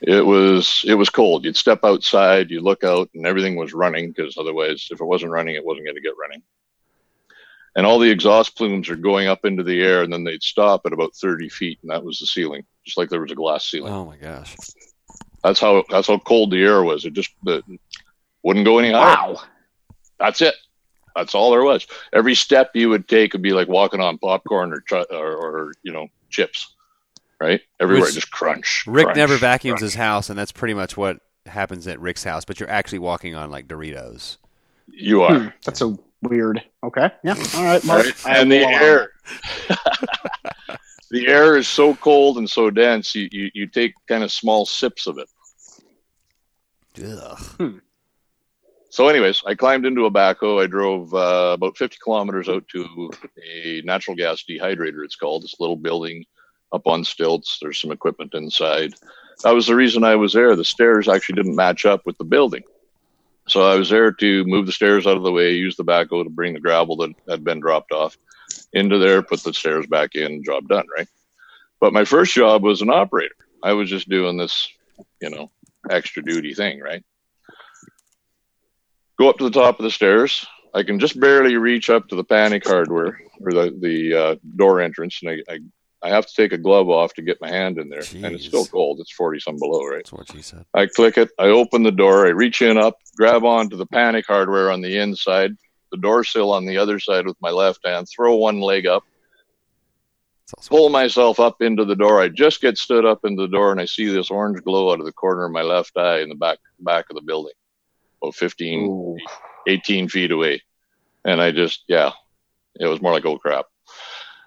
[0.00, 1.44] It was it was cold.
[1.44, 5.30] You'd step outside, you look out, and everything was running because otherwise, if it wasn't
[5.30, 6.42] running, it wasn't going to get running.
[7.76, 10.82] And all the exhaust plumes are going up into the air, and then they'd stop
[10.86, 13.70] at about 30 feet, and that was the ceiling, just like there was a glass
[13.70, 13.92] ceiling.
[13.92, 14.56] Oh my gosh.
[15.44, 17.04] That's how that's how cold the air was.
[17.04, 17.62] It just it
[18.42, 19.16] wouldn't go any higher.
[19.34, 19.42] Wow.
[20.18, 20.54] That's it.
[21.16, 21.86] That's all there was.
[22.12, 25.72] Every step you would take would be like walking on popcorn or ch- or, or
[25.82, 26.74] you know chips,
[27.40, 27.60] right?
[27.80, 28.84] Everywhere Which- just crunch.
[28.86, 29.92] Rick crunch, never vacuums crunch.
[29.92, 32.44] his house, and that's pretty much what happens at Rick's house.
[32.44, 34.36] But you're actually walking on like Doritos.
[34.88, 35.38] You are.
[35.38, 36.62] Hmm, that's a weird.
[36.84, 37.10] Okay.
[37.24, 37.34] Yeah.
[37.54, 37.84] All right.
[37.84, 38.04] Mark.
[38.04, 38.26] right?
[38.26, 39.10] And the air,
[41.10, 43.14] the air is so cold and so dense.
[43.14, 45.28] You, you you take kind of small sips of it.
[47.04, 47.80] Ugh.
[48.92, 50.62] So, anyways, I climbed into a backhoe.
[50.62, 53.10] I drove uh, about 50 kilometers out to
[53.42, 55.02] a natural gas dehydrator.
[55.02, 56.26] It's called this little building
[56.72, 57.56] up on stilts.
[57.58, 58.92] There's some equipment inside.
[59.44, 60.54] That was the reason I was there.
[60.54, 62.64] The stairs actually didn't match up with the building.
[63.48, 66.24] So I was there to move the stairs out of the way, use the backhoe
[66.24, 68.18] to bring the gravel that had been dropped off
[68.74, 71.08] into there, put the stairs back in, job done, right?
[71.80, 73.36] But my first job was an operator.
[73.62, 74.68] I was just doing this,
[75.22, 75.50] you know,
[75.88, 77.02] extra duty thing, right?
[79.18, 80.46] Go up to the top of the stairs.
[80.74, 84.80] I can just barely reach up to the panic hardware or the the uh, door
[84.80, 85.58] entrance, and I, I
[86.04, 88.46] I have to take a glove off to get my hand in there, and it's
[88.46, 88.98] still cold.
[89.00, 89.98] It's forty some below, right?
[89.98, 90.64] That's what she said.
[90.74, 91.30] I click it.
[91.38, 92.26] I open the door.
[92.26, 95.52] I reach in up, grab onto the panic hardware on the inside,
[95.92, 99.04] the door sill on the other side with my left hand, throw one leg up,
[100.56, 102.20] also pull myself up into the door.
[102.20, 105.00] I just get stood up into the door and I see this orange glow out
[105.00, 107.52] of the corner of my left eye in the back back of the building,
[108.22, 109.16] about 15, Ooh.
[109.66, 110.62] 18 feet away.
[111.24, 112.10] And I just, yeah,
[112.78, 113.66] it was more like, oh crap.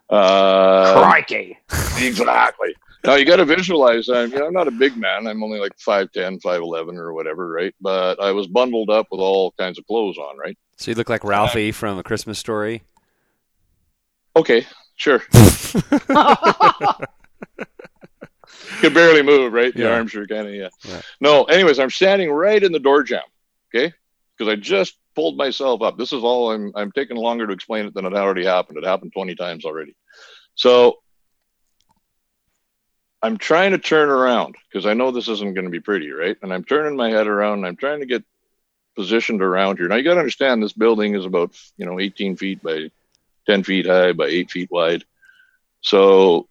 [0.09, 1.57] Uh, Crikey.
[1.97, 2.75] exactly.
[3.03, 4.07] Now you got to visualize.
[4.09, 5.27] I'm, you know, I'm not a big man.
[5.27, 7.73] I'm only like 5'10", 5'11", or whatever, right?
[7.81, 10.57] But I was bundled up with all kinds of clothes on, right?
[10.77, 12.83] So you look like Ralphie from A Christmas Story.
[14.35, 15.19] Okay, sure.
[18.79, 19.73] Could barely move, right?
[19.73, 19.93] The Yeah.
[19.95, 20.69] arms are kind of yeah.
[20.83, 21.01] Yeah.
[21.21, 23.21] No, anyways, I'm standing right in the door jamb.
[23.73, 23.93] Okay,
[24.37, 25.97] because I just pulled myself up.
[25.97, 26.51] This is all.
[26.51, 28.77] I'm I'm taking longer to explain it than it already happened.
[28.77, 29.95] It happened 20 times already.
[30.55, 30.99] So
[33.21, 36.37] I'm trying to turn around because I know this isn't going to be pretty, right?
[36.41, 37.59] And I'm turning my head around.
[37.59, 38.23] and I'm trying to get
[38.95, 39.87] positioned around here.
[39.87, 42.91] Now you got to understand this building is about you know 18 feet by
[43.47, 45.03] 10 feet high by 8 feet wide.
[45.81, 46.47] So,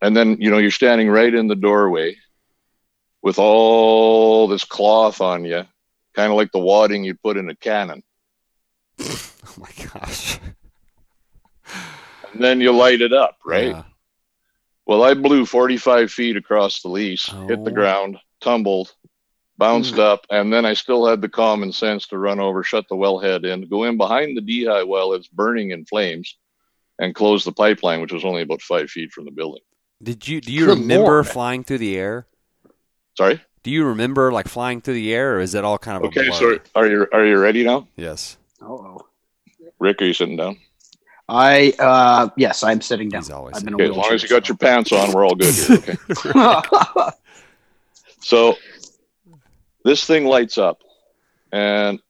[0.00, 2.16] and then, you know, you're standing right in the doorway
[3.22, 5.64] with all this cloth on you,
[6.14, 8.02] kind of like the wadding you put in a cannon.
[9.46, 10.38] Oh my gosh.
[12.32, 13.68] And then you light it up, right?
[13.68, 13.82] Yeah.
[14.86, 17.74] Well, I blew 45 feet across the lease, hit the Oh.
[17.74, 18.94] ground, tumbled,
[19.56, 20.00] bounced mm.
[20.00, 23.44] up, and then I still had the common sense to run over, shut the wellhead
[23.44, 26.36] in, go in behind the dehy well it's burning in flames,
[26.98, 29.62] and close the pipeline, which was only about five feet from the building.
[30.02, 31.28] Did you do you Good remember Lord.
[31.28, 32.26] flying through the air?
[33.16, 33.40] Sorry.
[33.64, 36.06] Do you remember like flying through the air, or is that all kind of a
[36.08, 36.38] Okay, blur?
[36.38, 39.00] so are you are you ready now, Yes, Oh.
[39.80, 40.00] Rick?
[40.02, 40.58] Are you sitting down?
[41.28, 43.22] I uh yes, I'm sitting down.
[43.22, 45.34] He's always I've been Okay, as long as you got your pants on, we're all
[45.34, 45.76] good here.
[45.78, 45.96] Okay.
[46.14, 47.10] so-
[48.20, 48.56] So
[49.84, 50.82] this thing lights up
[51.52, 52.00] and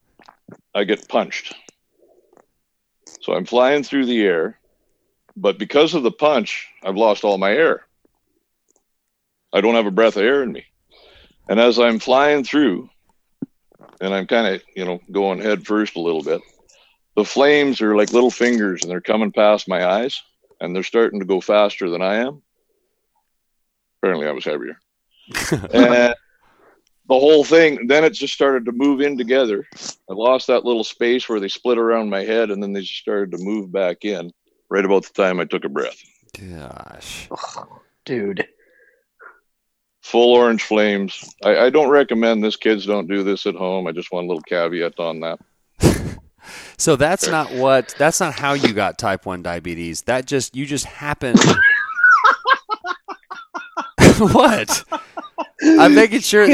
[0.74, 1.54] I get punched.
[3.20, 4.58] So I'm flying through the air,
[5.36, 7.86] but because of the punch, I've lost all my air.
[9.52, 10.64] I don't have a breath of air in me.
[11.48, 12.88] And as I'm flying through,
[14.00, 16.40] and I'm kind of you know going head first a little bit.
[17.16, 20.20] The flames are like little fingers, and they're coming past my eyes,
[20.60, 22.42] and they're starting to go faster than I am.
[23.98, 24.78] Apparently, I was heavier,
[25.72, 26.14] and
[27.08, 27.86] the whole thing.
[27.86, 29.66] Then it just started to move in together.
[30.10, 32.96] I lost that little space where they split around my head, and then they just
[32.96, 34.32] started to move back in.
[34.70, 36.02] Right about the time I took a breath.
[36.32, 37.28] Gosh.
[38.04, 38.48] Dude.
[40.04, 41.34] Full orange flames.
[41.42, 42.56] I, I don't recommend this.
[42.56, 43.86] Kids don't do this at home.
[43.86, 45.38] I just want a little caveat on that.
[46.76, 50.02] So that's not what that's not how you got type 1 diabetes.
[50.02, 51.38] That just you just happened
[54.18, 54.84] What?
[55.62, 56.46] I'm making sure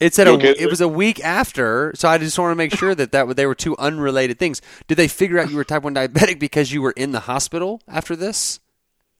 [0.00, 2.56] it's at You a okay, it was a week after, so I just want to
[2.56, 4.62] make sure that that they were two unrelated things.
[4.88, 7.82] Did they figure out you were type 1 diabetic because you were in the hospital
[7.86, 8.60] after this?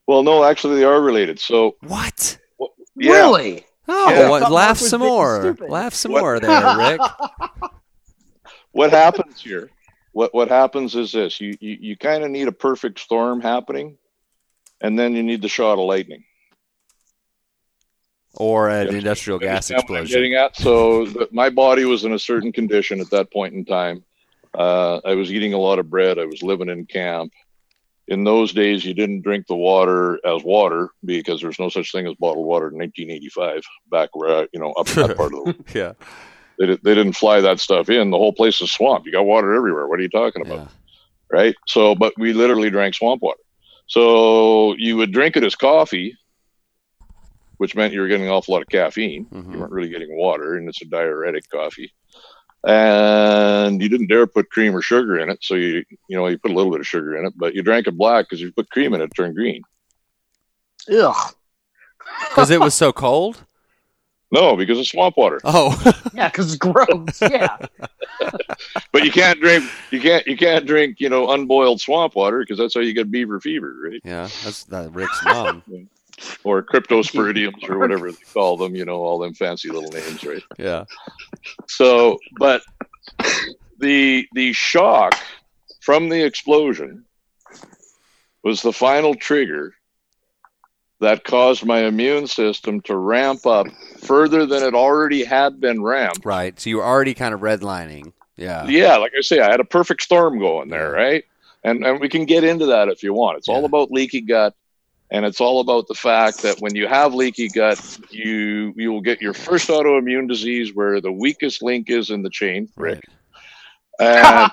[0.07, 1.39] Well, no, actually, they are related.
[1.39, 2.39] So What?
[2.97, 3.67] Yeah, Really?
[3.87, 4.29] Oh, Yeah.
[4.31, 5.57] well, Thought laugh some more.
[5.69, 6.21] Laugh some What?
[6.21, 7.01] more there, Rick.
[8.73, 9.71] what happens here?
[10.13, 13.99] What what happens is this: you you, you kind of need a perfect storm happening,
[14.81, 16.25] and then you need the shot of lightning.
[18.35, 18.95] Or an Yeah.
[18.99, 20.17] industrial gas Understand explosion.
[20.17, 23.65] Getting at so that my body was in a certain condition at that point in
[23.65, 24.05] time.
[24.53, 26.19] Uh, I was eating a lot of bread.
[26.19, 27.33] I was living in camp.
[28.09, 32.07] In those days, you didn't drink the water as water because there's no such thing
[32.07, 33.63] as bottled water in 1985.
[33.91, 35.93] Back where I, you know up that part of the Yeah.
[36.59, 38.11] they, they didn't fly that stuff in.
[38.11, 39.07] The whole place is swamp.
[39.07, 39.89] You got water everywhere.
[39.89, 40.59] What are you talking about?
[40.59, 40.67] Yeah.
[41.31, 41.55] right?
[41.67, 43.41] So, but we literally drank swamp water.
[43.87, 46.17] So you would drink it as coffee,
[47.59, 49.27] which meant you were getting an awful lot of caffeine.
[49.33, 49.53] Mhm.
[49.53, 51.91] You weren't really getting water, and it's a diuretic coffee.
[52.67, 56.39] And you didn't dare put cream or sugar in it, so you you know you
[56.39, 58.47] put a little bit of sugar in it, but you drank it black because if
[58.47, 59.63] you put cream in it, it turned green.
[60.91, 61.15] Ugh.
[62.29, 63.45] Because it was so cold?
[64.31, 65.41] No, because it's swamp water.
[65.45, 65.73] Oh.
[66.15, 67.21] Yeah, because it's gross.
[67.21, 67.57] Yeah.
[68.93, 72.59] But you can't drink you can't you can't drink you know unboiled swamp water because
[72.59, 74.01] that's how you get beaver fever, right?
[74.05, 75.63] yeah, that's that Rick's mom.
[76.45, 78.75] Or cryptosporidiums or whatever they call them.
[78.75, 80.43] You know all them fancy little names, right?
[80.59, 80.85] Yeah.
[81.67, 82.63] So, but
[83.79, 85.15] the the shock
[85.81, 87.05] from the explosion
[88.43, 89.75] was the final trigger
[91.01, 93.67] that caused my immune system to ramp up
[93.99, 96.25] further than it already had been ramped.
[96.25, 96.59] Right.
[96.59, 98.13] So you were already kind of redlining.
[98.37, 98.67] Yeah.
[98.67, 101.25] Yeah, like I say, I had a perfect storm going there, right?
[101.63, 103.39] And and we can get into that if you want.
[103.39, 104.55] It's all about leaky gut,
[105.11, 109.01] and it's all about the fact that when you have leaky gut, you you will
[109.01, 113.01] get your first autoimmune disease where the weakest link is in the chain, Rick.
[113.05, 113.05] Right.
[114.01, 114.51] And,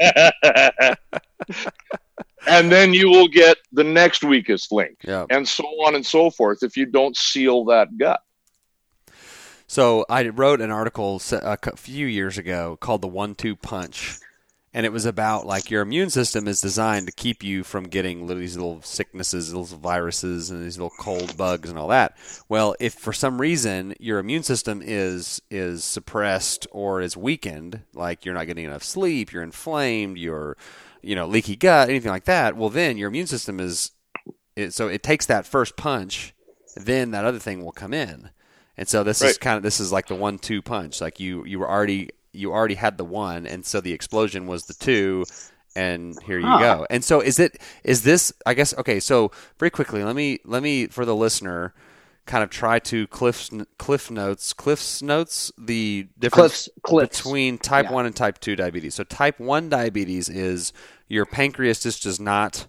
[2.46, 5.26] and then you will get the next weakest link, Yeah.
[5.30, 8.20] and so on and so forth if you don't seal that gut.
[9.66, 14.18] So I wrote an article a few years ago called "The One-Two Punch,"
[14.72, 18.26] and it was about like your immune system is designed to keep you from getting
[18.26, 22.16] little, these little sicknesses, little viruses, and these little cold bugs and all that.
[22.48, 28.24] Well, if for some reason your immune system is is suppressed or is weakened, like
[28.24, 30.56] you're not getting enough sleep, you're inflamed, you're
[31.02, 33.90] you know leaky gut, anything like that, well then your immune system is
[34.54, 36.34] it, so it takes that first punch,
[36.76, 38.30] then that other thing will come in.
[38.76, 41.00] And so this is kind of this is like the one-two punch.
[41.00, 44.66] Like you you were already you already had the one, and so the explosion was
[44.66, 45.24] the two,
[45.76, 46.58] and here you Huh.
[46.58, 46.86] go.
[46.90, 48.32] And so is it is this?
[48.46, 49.00] I guess okay.
[49.00, 51.74] So very quickly, let me let me for the listener,
[52.26, 56.68] kind of try to cliff cliff notes cliffs notes the difference Cliffs.
[56.82, 57.22] Cliffs.
[57.22, 57.92] between type Yeah.
[57.92, 58.94] 1 and type 2 diabetes.
[58.94, 60.72] So type 1 diabetes is
[61.08, 62.66] your pancreas just does not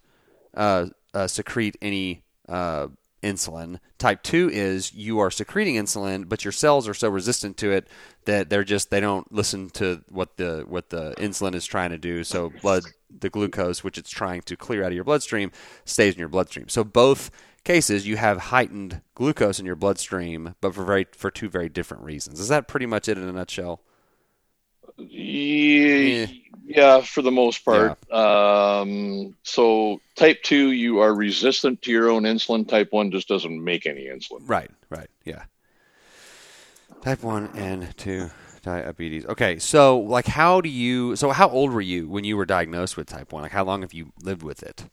[0.56, 2.88] uh, uh, secrete any uh,
[3.23, 3.79] insulin.
[3.97, 7.88] Type 2 is you are secreting insulin, but your cells are so resistant to it
[8.25, 11.97] that they're just they don't listen to what the what the insulin is trying to
[11.97, 12.23] do.
[12.23, 12.84] So blood
[13.19, 15.51] the glucose which it's trying to clear out of your bloodstream
[15.86, 16.69] stays in your bloodstream.
[16.69, 17.29] So both
[17.63, 22.03] cases you have heightened glucose in your bloodstream, but for very for two very different
[22.03, 22.39] reasons.
[22.39, 23.81] Is that pretty much it in a nutshell?
[25.09, 26.27] Yeah,
[26.65, 27.97] yeah, for the most part.
[28.11, 32.67] Um, so type two, you are resistant to your own insulin.
[32.67, 34.41] Type one just doesn't make any insulin.
[34.47, 35.43] Right, right, yeah.
[37.01, 38.29] Type one and two
[38.61, 39.25] diabetes.
[39.25, 41.15] Okay, so like, how do you?
[41.15, 43.43] So how old were you when you were diagnosed with type one?
[43.43, 44.85] Like, how long have you lived with it?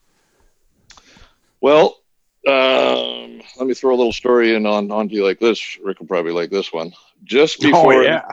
[1.61, 1.99] Well,
[2.47, 5.79] um, let me throw a little story in on onto you like this.
[5.83, 6.93] Rick will probably like this one.
[7.25, 8.31] Just before, Oh, yeah.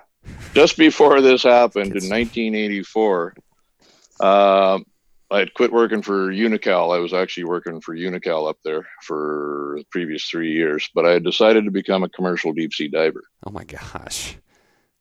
[0.54, 3.36] Just before this happened in 1984,
[4.22, 4.86] um,
[5.32, 6.96] I had quit working for Unocal.
[6.96, 11.12] I was actually working for Unocal up there for the previous three years, but I
[11.12, 13.24] had decided to become a commercial deep sea diver.
[13.46, 14.38] Oh my gosh!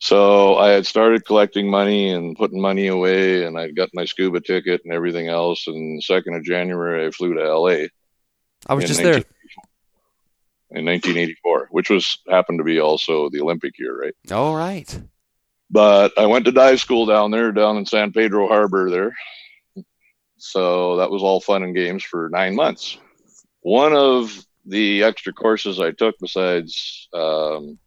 [0.01, 4.41] So I had started collecting money and putting money away, and I'd got my scuba
[4.41, 5.67] ticket and everything else.
[5.67, 7.87] And the second of January, I flew to LA.
[8.67, 9.23] I was just there.
[10.71, 14.15] In 1984, which was happened to be also the Olympic year, right?
[14.33, 15.01] All right.
[15.75, 19.13] But I went to dive school down there, down in San Pedro Harbor there.
[20.37, 22.97] So that was all fun and games for nine months.
[23.61, 27.81] One of the extra courses I took besides um,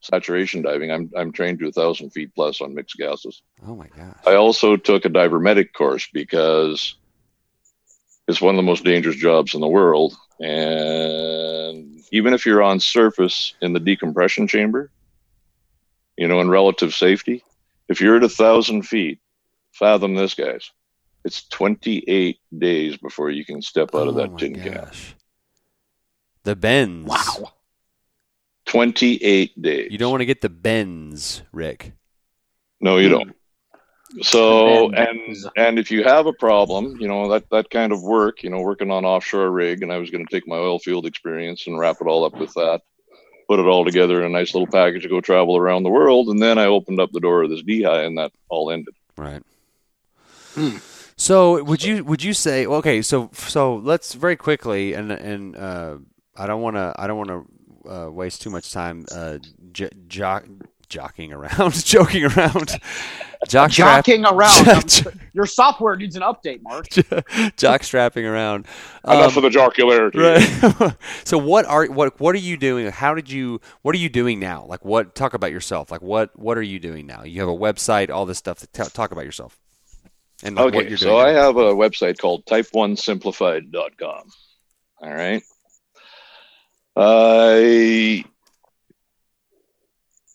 [0.00, 3.42] saturation diving, I'm, I'm trained to a thousand feet plus on mixed gases.
[3.66, 4.16] Oh my gosh.
[4.26, 6.94] I also took a diver medic course because
[8.28, 10.16] it's one of the most dangerous jobs in the world.
[10.40, 14.90] And even if you're on surface in the decompression chamber,
[16.16, 17.42] you know, in relative safety,
[17.88, 19.20] if you're at a thousand feet,
[19.72, 20.70] fathom this, guys.
[21.24, 24.88] It's 28 days before you can step out of Oh that my tin can.
[26.44, 27.08] The bends.
[27.08, 27.52] Wow.
[28.66, 29.88] 28 days.
[29.90, 31.92] You don't want to get the bends, Rick.
[32.80, 33.34] No, you don't.
[34.22, 38.42] So and and if you have a problem, you know that that kind of work,
[38.42, 41.06] you know, working on offshore rig, and I was going to take my oil field
[41.06, 42.82] experience and wrap it all up with that,
[43.48, 46.28] put it all together in a nice little package to go travel around the world,
[46.28, 48.94] and then I opened up the door of this DHI, and that all ended.
[49.16, 49.42] Right.
[51.16, 53.02] So would you would you say okay?
[53.02, 55.98] So so let's very quickly and and uh,
[56.36, 59.38] I don't want to I don't want to uh, waste too much time uh,
[59.72, 60.44] j- jock
[60.88, 62.78] jockeying around, joking around,
[63.48, 65.06] jock strap- Jocking around.
[65.12, 66.86] Um, Your software needs an update, Mark.
[67.56, 68.66] jock strapping around.
[69.04, 70.18] Enough Um, of the jocularity.
[70.18, 70.96] Right.
[71.24, 72.90] so what are what what are you doing?
[72.90, 74.64] How did you what are you doing now?
[74.66, 75.90] Like what talk about yourself.
[75.90, 77.22] Like what what are you doing now?
[77.24, 78.64] You have a website, all this stuff.
[78.72, 79.58] T- talk about yourself.
[80.42, 81.26] And like, what Okay, you're so doing.
[81.26, 84.22] I have a website called type1simplified.com.
[85.02, 85.42] All right.
[86.96, 88.24] I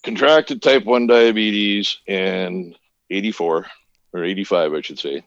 [0.03, 2.75] contracted type 1 diabetes in
[3.09, 3.67] 84
[4.13, 5.23] or 85, I should say.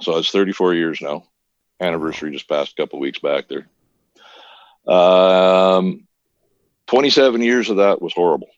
[0.00, 1.24] So it's 34 years now.
[1.80, 3.68] Anniversary just passed a couple weeks back there.
[4.86, 6.06] Um,
[6.86, 8.48] 27 years of that was horrible.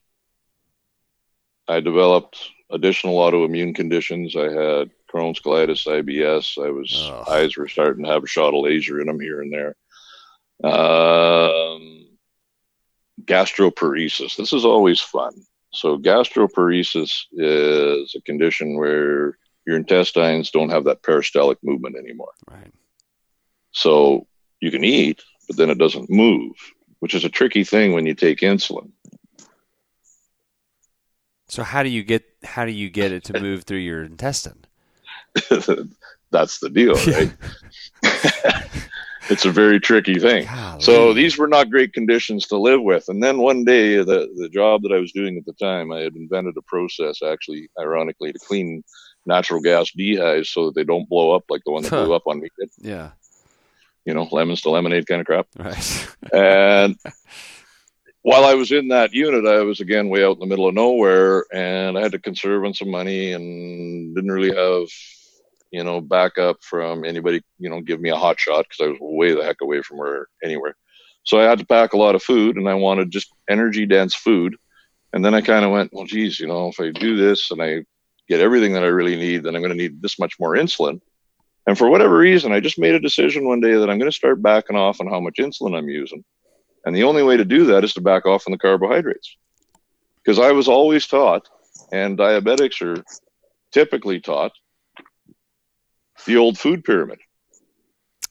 [1.68, 2.38] I developed
[2.70, 4.36] additional autoimmune conditions.
[4.36, 6.62] I had Crohn's, colitis, IBS.
[6.62, 7.28] I was Ugh.
[7.28, 9.76] eyes were starting to have a shot of laser in them here and there.
[10.62, 11.93] Um,
[13.26, 14.36] gastroparesis.
[14.36, 15.32] This is always fun.
[15.72, 22.32] So gastroparesis is a condition where your intestines don't have that peristaltic movement anymore.
[22.50, 22.72] right.
[23.72, 24.26] So
[24.60, 26.52] you can eat, but then it doesn't move,
[27.00, 28.90] which is a tricky thing when you take insulin.
[31.48, 34.64] So how do you get how do you get it to move through your intestine?
[36.30, 37.32] That's the deal, right?
[39.30, 40.46] it's a very tricky thing.
[40.80, 43.08] So these were not great conditions to live with.
[43.08, 45.92] And then one day, uh, the the job that I was doing at the time,
[45.92, 48.82] I had invented a process, actually, ironically, to clean
[49.26, 52.04] natural gas dehys so that they don't blow up like the one that Huh.
[52.04, 52.70] blew up on me did.
[52.78, 53.10] yeah,
[54.04, 55.46] You know, lemons to lemonade kind of crap.
[55.58, 56.08] right.
[56.32, 56.96] And
[58.22, 60.74] while I was in that unit, I was again way out in the middle of
[60.74, 64.88] nowhere, and I had to conserve on some money, and didn't really have,
[65.74, 68.98] you know, backup from anybody, you know, give me a hot shot because I was
[69.00, 70.76] way the heck away from her anywhere.
[71.24, 74.14] So I had to pack a lot of food, and I wanted just energy dense
[74.14, 74.54] food.
[75.12, 77.60] And then I kind of went, well, geez, you know, if I do this and
[77.60, 77.84] I
[78.28, 81.00] get everything that I really need, then I'm going to need this much more insulin.
[81.66, 84.16] And for whatever reason, I just made a decision one day that I'm going to
[84.16, 86.24] start backing off on how much insulin I'm using.
[86.84, 89.36] And the only way to do that is to back off on the carbohydrates.
[90.22, 91.48] Because I was always taught,
[91.90, 93.02] and diabetics are
[93.72, 94.52] typically taught,
[96.26, 97.18] the old food pyramid.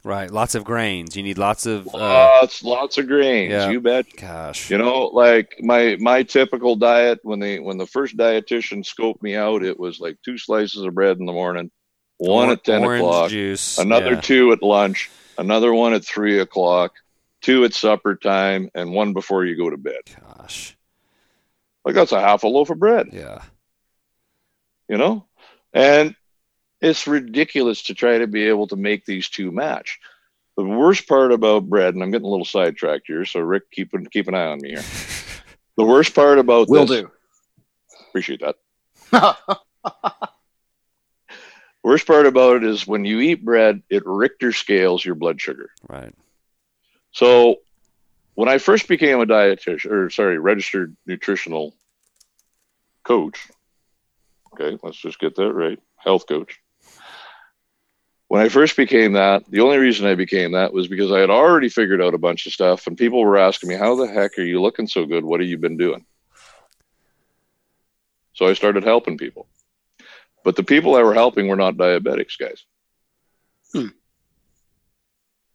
[0.03, 0.29] right.
[0.32, 1.15] Lots of grains.
[1.15, 1.88] You need lots of.
[1.88, 3.51] Uh, Lots, lots of grains.
[3.51, 3.69] yeah.
[3.69, 4.06] You bet.
[4.17, 4.69] gosh.
[4.69, 9.36] You know, like my my typical diet when the when the first dietitian scoped me
[9.36, 11.71] out, it was like two slices of bread in the morning,
[12.17, 13.77] one Or- at ten o'clock, juice.
[13.77, 14.21] another yeah.
[14.21, 16.93] two at lunch, another one at three o'clock,
[17.41, 20.02] two at supper time, and one before you go to bed.
[20.37, 20.75] Gosh.
[21.85, 23.41] Like that's a half a loaf of bread, Yeah.
[24.89, 25.25] you know?
[25.73, 26.15] And
[26.84, 30.00] it's ridiculous to try to be able to make these two match.
[30.58, 33.94] The worst part about bread, and I'm getting a little sidetracked here, so Rick, keep
[33.94, 34.84] an, keep an eye on me here.
[35.75, 37.12] The worst part about Will this, do.
[38.10, 38.56] appreciate that.
[41.84, 45.71] Worst part about it is when you eat bread, it Richter scales your blood sugar.
[45.90, 46.13] Right.
[47.12, 47.58] So
[48.36, 51.75] when I first became a dietitian, or sorry, registered nutritional
[53.04, 53.50] coach,
[54.54, 56.62] okay, let's just get that right, health coach.
[58.34, 61.29] When I first became that, the only reason I became that was because I had
[61.29, 64.40] already figured out a bunch of stuff, and people were asking me, "How the heck
[64.40, 65.23] are you looking so good?
[65.23, 66.04] What have you been doing?"
[68.34, 69.48] So I started helping people.
[70.44, 72.65] But the people I were helping were not diabetics, guys.
[73.71, 73.90] Hmm.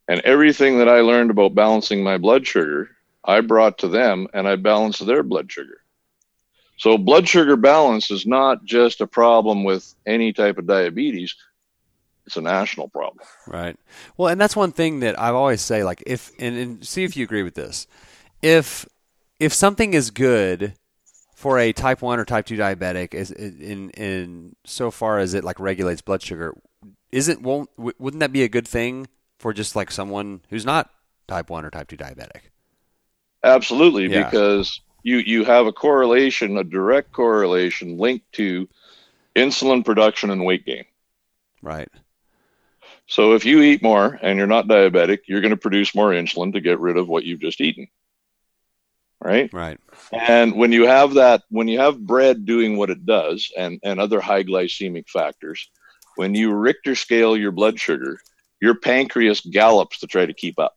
[0.07, 2.91] And everything that I learned about balancing my blood sugar,
[3.25, 5.83] I brought to them and I balanced their blood sugar.
[6.77, 11.35] So blood sugar balance is not just a problem with any type of diabetes.
[12.29, 13.27] It's a national problem.
[13.47, 13.75] Right.
[14.19, 17.17] Well, and that's one thing that I always say, like, if and, and see if
[17.17, 17.87] you agree with this.
[18.43, 18.87] If
[19.41, 20.75] if something is good
[21.35, 25.43] for a type one or type two diabetic, is in in so far as it
[25.43, 26.55] like regulates blood sugar,
[27.11, 29.09] isn't won't w- wouldn't that be a good thing
[29.39, 30.91] for just like someone who's not
[31.29, 32.51] type one or type two diabetic?
[33.43, 34.25] Absolutely, Yeah.
[34.25, 38.69] because you you have a correlation, a direct correlation linked to
[39.35, 40.85] insulin production and weight gain.
[41.63, 41.89] Right.
[43.09, 46.53] So if you eat more and you're not diabetic, you're going to produce more insulin
[46.53, 47.89] to get rid of what you've just eaten.
[49.21, 49.53] Right?
[49.53, 49.81] Right.
[50.13, 53.99] And when you have that, when you have bread doing what it does and, and
[53.99, 55.71] other high glycemic factors,
[56.17, 58.21] when you Richter scale your blood sugar,
[58.61, 60.75] your pancreas gallops to try to keep up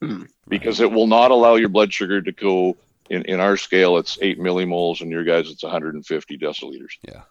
[0.00, 0.24] Hmm.
[0.48, 2.76] because it will not allow your blood sugar to go
[3.08, 6.92] in, in our scale, it's eight millimoles, and your guys, it's 150 deciliters.
[7.06, 7.22] Yeah.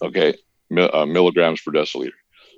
[0.00, 0.34] Okay.
[0.70, 2.12] Mi- uh, milligrams per deciliter.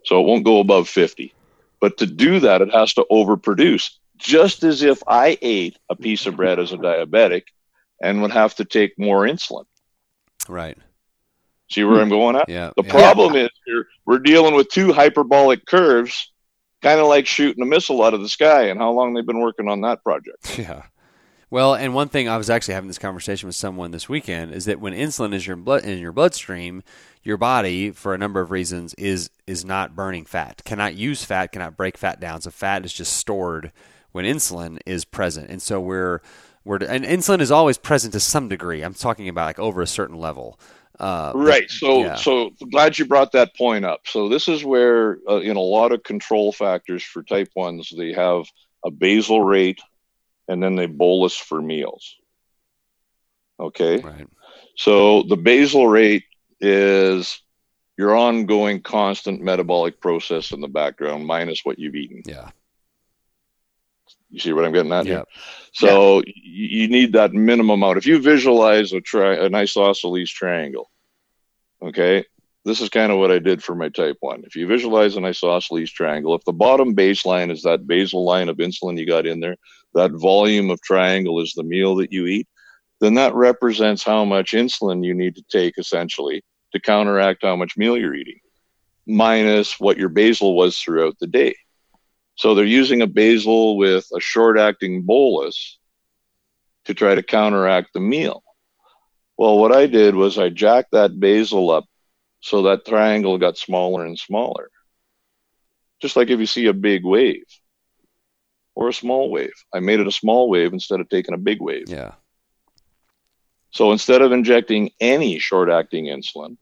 [0.05, 1.34] So it won't go above 50.
[1.80, 6.26] But to do that, it has to overproduce, just as if I ate a piece
[6.26, 7.44] of bread as a diabetic
[8.00, 9.64] and would have to take more insulin.
[10.48, 10.78] Right.
[11.70, 12.48] See where I'm going at?
[12.48, 12.70] Yeah.
[12.76, 12.90] The yeah.
[12.90, 16.32] problem is here, we're dealing with two hyperbolic curves,
[16.82, 18.64] kind of like shooting a missile out of the sky.
[18.64, 20.59] And how long they've been working on that project?
[20.59, 20.82] Yeah.
[21.53, 24.64] Well, and one thing I was actually having this conversation with someone this weekend is
[24.64, 26.82] that when insulin is your blood in your bloodstream,
[27.22, 31.53] your body, for a number of reasons, is is not burning fat, cannot use fat,
[31.53, 32.40] cannot break fat down.
[32.40, 33.70] So fat is just stored
[34.12, 36.22] when insulin is present, and so we're
[36.64, 38.80] we're and insulin is always present to some degree.
[38.80, 40.59] I'm talking about like over a certain level.
[40.98, 41.70] Uh, Right.
[41.70, 42.14] So, yeah.
[42.14, 44.07] so glad you brought that point up.
[44.07, 48.12] So this is where, uh, in a lot of control factors for type ones, they
[48.14, 48.46] have
[48.84, 49.80] a basal rate,
[50.53, 52.16] and then they bolus for meals.
[53.59, 53.98] Okay.
[53.98, 54.28] Right.
[54.76, 56.24] So the basal rate
[56.61, 57.40] is
[57.98, 62.22] your ongoing constant metabolic process in the background minus what you've eaten.
[62.24, 62.50] Yeah.
[64.30, 65.24] You see what I'm getting at Yeah.
[65.72, 67.98] So y you need that minimum amount.
[67.98, 70.90] If you visualize a tri- an isosceles triangle,
[71.82, 72.24] okay,
[72.64, 74.44] this is kind of what I did for my type one.
[74.46, 78.57] If you visualize an isosceles triangle, if the bottom baseline is that basal line of
[78.59, 79.57] insulin you got in there,
[79.95, 82.49] that volume of triangle is the meal that you eat,
[83.01, 87.76] then that represents how much insulin you need to take essentially to counteract how much
[87.76, 88.38] meal you're eating,
[89.07, 91.55] minus what your basal was throughout the day.
[92.36, 95.78] So they're using a basal with a short acting bolus
[96.86, 98.43] to try to counteract the meal.
[99.36, 101.84] Well, what I did was I jacked that basal up
[102.40, 104.70] so that triangle got smaller and smaller.
[106.01, 107.45] Just like if you see a big wave
[108.75, 111.61] or a small wave, I made it a small wave instead of taking a big
[111.61, 111.89] wave.
[111.89, 112.12] Yeah.
[113.70, 116.57] So instead of injecting any short acting insulin,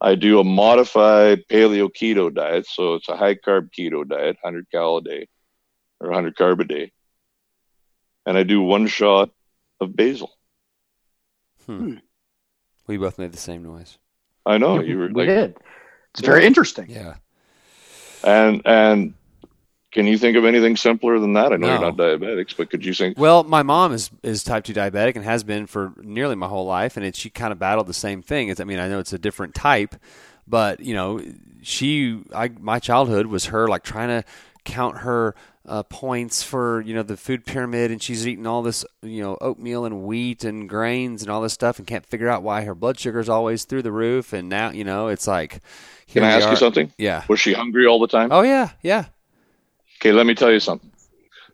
[0.00, 2.66] I do a modified paleo keto diet.
[2.66, 5.28] So it's a high carb keto diet, 100 cal a day
[6.00, 6.92] or 100 carb a day.
[8.26, 9.30] And I do one shot
[9.80, 10.32] of basal.
[11.64, 11.78] Hmm.
[11.78, 11.94] Hmm.
[12.86, 13.98] We both made the same noise.
[14.44, 15.56] I know you were we like, did.
[16.12, 16.86] It's very interesting.
[16.88, 17.14] Yeah.
[18.24, 19.14] and, and
[19.96, 21.52] can you think of anything simpler than that?
[21.52, 21.72] I know No.
[21.72, 25.16] you're not diabetics, but could you think, Well, my mom is is type two diabetic
[25.16, 27.94] and has been for nearly my whole life, and it, she kind of battled the
[27.94, 28.48] same thing.
[28.48, 29.96] It's, I mean, I know it's a different type,
[30.46, 31.20] but you know,
[31.62, 34.24] she, I, my childhood was her like trying to
[34.64, 35.34] count her
[35.68, 39.36] uh, points for you know the food pyramid, and she's eating all this you know
[39.40, 42.74] oatmeal and wheat and grains and all this stuff, and can't figure out why her
[42.74, 44.32] blood sugar's always through the roof.
[44.32, 45.62] And now you know it's like,
[46.08, 46.50] can I ask are.
[46.50, 46.92] you something?
[46.98, 47.24] Yeah.
[47.28, 48.28] Was she hungry all the time?
[48.30, 49.06] Oh yeah, yeah.
[50.06, 50.92] Okay, let me tell you something.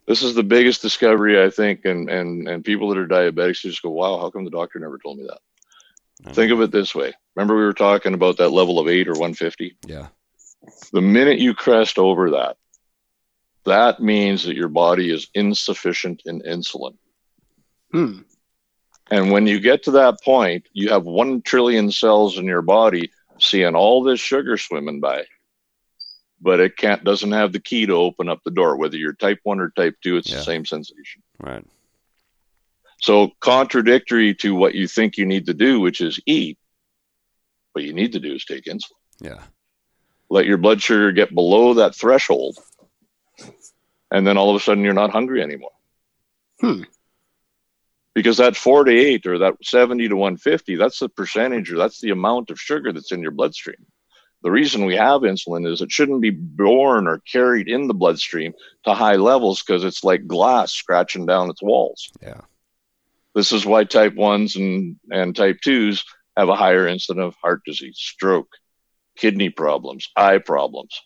[0.06, 3.80] This is the biggest discovery I think, and and and people that are diabetics just
[3.80, 7.14] go, "Wow, how come the doctor never told me that?" Think of it this way.
[7.34, 9.76] Remember we were talking about that level of eight or 150.
[9.86, 10.08] Yeah.
[10.92, 12.58] The minute you crest over that,
[13.64, 16.96] that means that your body is insufficient in insulin.
[17.90, 18.20] Hmm.
[19.10, 23.10] And when you get to that point, you have one trillion cells in your body
[23.40, 25.24] seeing all this sugar swimming by,
[26.42, 28.76] but it can't doesn't have the key to open up the door.
[28.76, 30.38] Whether you're type one or type two, it's Yeah.
[30.38, 31.22] the same sensation.
[31.38, 31.64] Right.
[33.00, 36.58] So contradictory to what you think you need to do, which is eat,
[37.72, 38.92] what you need to do is take insulin.
[39.20, 39.42] Yeah.
[40.30, 42.56] Let your blood sugar get below that threshold,
[44.10, 45.70] and then all of a sudden you're not hungry anymore.
[46.60, 46.82] Hmm.
[48.14, 52.50] because that 48 or that 70 to 150 that's the percentage or that's the amount
[52.50, 53.84] of sugar that's in your bloodstream
[54.42, 58.52] the reason we have insulin is it shouldn't be born or carried in the bloodstream
[58.84, 62.40] to high levels because it's like glass scratching down its walls Yeah.
[63.34, 66.02] this is why type 1s and, and type 2s
[66.36, 68.48] have a higher incidence of heart disease stroke
[69.16, 71.00] kidney problems eye problems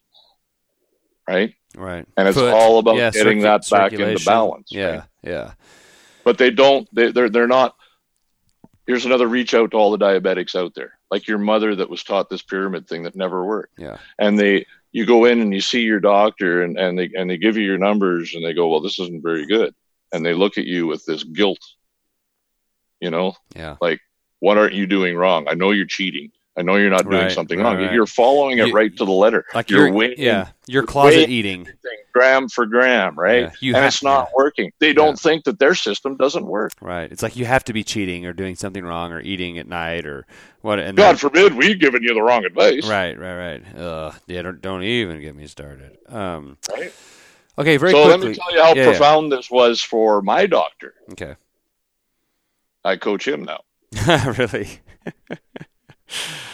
[1.29, 2.07] right Right.
[2.17, 4.91] and it's Foot, all about yeah, getting that back into balance Yeah.
[4.91, 5.03] right?
[5.23, 5.53] Yeah.
[6.25, 7.75] but they don't they, they're they're not
[8.87, 12.03] here's another reach out to all the diabetics out there like your mother that was
[12.03, 13.79] taught this pyramid thing that never worked.
[13.79, 13.99] Yeah.
[14.19, 17.37] and they you go in and you see your doctor and, and they and they
[17.37, 19.75] give you your numbers and they go well this isn't very good.
[20.13, 21.61] And they look at you with this guilt
[23.01, 23.35] you know?
[23.55, 23.77] Yeah.
[23.81, 24.01] like
[24.41, 25.47] what aren't you doing wrong?
[25.49, 27.93] I know you're cheating i know you're not doing Right, something wrong right.
[27.93, 31.29] you're following it You- right to the letter Like you're you're, weighing yeah, you're closet
[31.29, 31.69] eating.
[32.15, 35.59] gram for gram right Yeah, you and have- it's not working they don't think that
[35.59, 37.11] their system doesn't work Right.
[37.13, 40.07] It's like you have to be cheating or doing something wrong or eating at night
[40.07, 40.27] or
[40.63, 40.79] what.
[40.79, 42.87] And God that- forbid we've given you the wrong advice.
[42.87, 43.19] Right.
[43.19, 43.35] Right.
[43.63, 43.77] Right.
[43.77, 44.43] Uh, yeah.
[44.43, 45.97] Don't, don't even get me started.
[46.09, 46.93] Um, Right.
[47.59, 47.77] okay.
[47.77, 48.11] Very so quickly.
[48.11, 48.91] let me tell you how Yeah, yeah.
[48.91, 50.95] profound this was for my doctor.
[51.13, 51.35] Okay.
[52.85, 53.61] I coach him now.
[54.39, 54.69] really.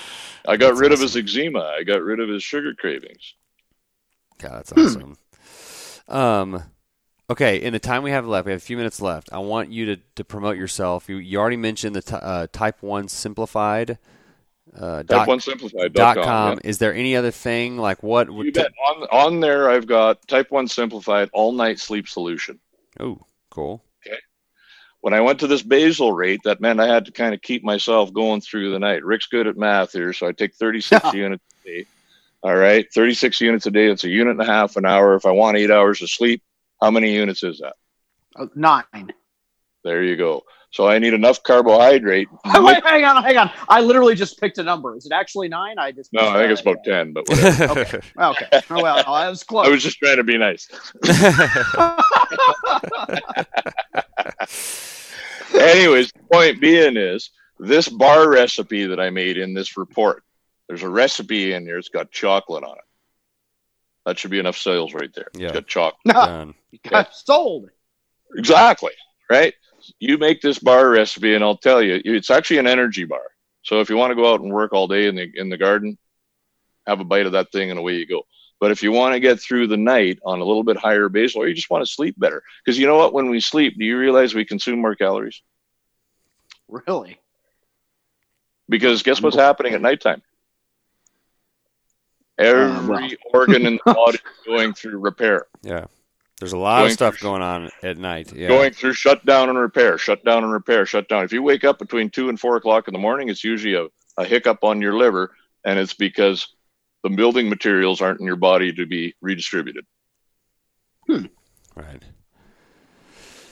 [0.47, 1.61] I got That's rid of his eczema.
[1.61, 3.34] I got rid of his sugar cravings.
[4.38, 4.80] God, that's Hmm.
[5.03, 5.16] awesome.
[6.09, 6.62] Um,
[7.30, 9.32] okay, in the time we have left, we have a few minutes left.
[9.32, 11.09] I want you to, to promote yourself.
[11.09, 13.99] You, you already mentioned the t- uh, Type One Simplified.
[14.78, 16.24] Uh, Type one simplified dot com.
[16.24, 16.53] com.
[16.64, 16.70] yeah.
[16.70, 18.30] Is there any other thing like what?
[18.30, 18.72] would You bet.
[18.88, 22.59] On on there, I've got Type one simplified all night sleep solution.
[22.99, 23.20] Oh,
[23.51, 23.84] cool.
[25.03, 27.65] When I went to this basal rate, that meant I had to kind of keep
[27.65, 29.05] myself going through the night.
[29.05, 31.87] Rick's good at math here, so I take 36 units a day.
[32.45, 33.87] All right, 36 units a day.
[33.91, 35.15] It's a unit and a half an hour.
[35.17, 36.41] If I want eight hours of sleep,
[36.81, 37.75] how many units is that?
[38.37, 39.13] Uh, nine.
[39.85, 40.45] There you go.
[40.71, 42.29] So I need enough carbohydrate.
[42.55, 43.51] Wait, hang on, hang on.
[43.69, 44.97] I literally just picked a number.
[44.97, 45.79] Is it actually nine?
[45.79, 47.73] I just No, I think it's about 10, but whatever.
[47.81, 48.01] okay.
[48.19, 48.49] okay.
[48.71, 49.67] Oh, well, I was close.
[49.67, 50.69] I was just trying to be nice.
[55.63, 60.25] Anyways, the point being is this bar recipe that I made in this report,
[60.69, 61.79] there's a recipe in here.
[61.79, 62.85] It's got chocolate on it.
[64.05, 65.29] That should be enough sales right there.
[65.35, 65.47] Yeah.
[65.47, 66.15] It's got chocolate.
[66.15, 66.55] Done.
[66.89, 67.71] Got sold.
[68.37, 68.93] Exactly.
[69.31, 69.55] Right.
[69.99, 73.23] You make this bar recipe, and I'll tell you, it's actually an energy bar.
[73.63, 75.57] So if you want to go out and work all day in the in the
[75.57, 75.99] garden,
[76.87, 78.23] have a bite of that thing, and away you go.
[78.61, 81.43] But if you want to get through the night on a little bit higher basal,
[81.43, 83.13] or you just want to sleep better, because you know what?
[83.13, 85.43] When we sleep, do you realize we consume more calories?
[86.87, 87.18] Really?
[88.68, 90.23] Because guess what's happening at nighttime?
[92.39, 93.11] Uh, Every well.
[93.35, 95.47] organ in the body is going through repair.
[95.62, 95.85] Yeah.
[96.41, 98.33] There's a lot Going of stuff through- going on at night.
[98.33, 98.49] Yeah.
[98.49, 101.25] going through shutdown and repair, shutdown and repair, shutdown.
[101.25, 103.87] If you wake up between two and four o'clock in the morning, it's usually a,
[104.16, 106.49] a hiccup on your liver, and it's because
[107.05, 109.85] the building materials aren't in your body to be redistributed.
[111.07, 111.27] Hmm.
[111.77, 112.03] right.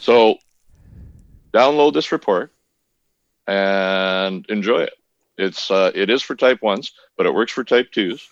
[0.00, 0.36] So
[1.52, 2.52] download this report
[3.50, 4.92] and enjoy it.
[5.38, 8.26] It's uh, it is for type ones, but it works for type twos,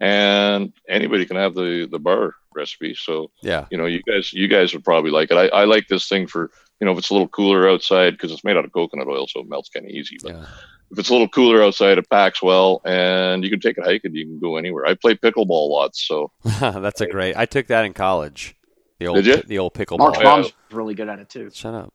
[0.00, 2.94] and anybody can have the the bar recipe.
[2.94, 3.66] So Yeah.
[3.70, 5.36] you know, you guys, you guys would probably like it.
[5.36, 8.32] I, I like this thing for, you know, if it's a little cooler outside because
[8.32, 10.16] it's made out of coconut oil, so it melts kind of easy.
[10.22, 10.46] But Yeah.
[10.90, 14.14] if it's a little cooler outside, it packs well, and you can take it hiking.
[14.14, 14.86] You can go anywhere.
[14.86, 17.36] I play pickleball lots, so That's a great.
[17.36, 18.54] I took that in college.
[18.98, 19.42] The old Did you?
[19.46, 19.98] the old pickleball.
[19.98, 20.24] Mark's yeah.
[20.24, 21.50] mom's really good at it too.
[21.52, 21.92] Shut up.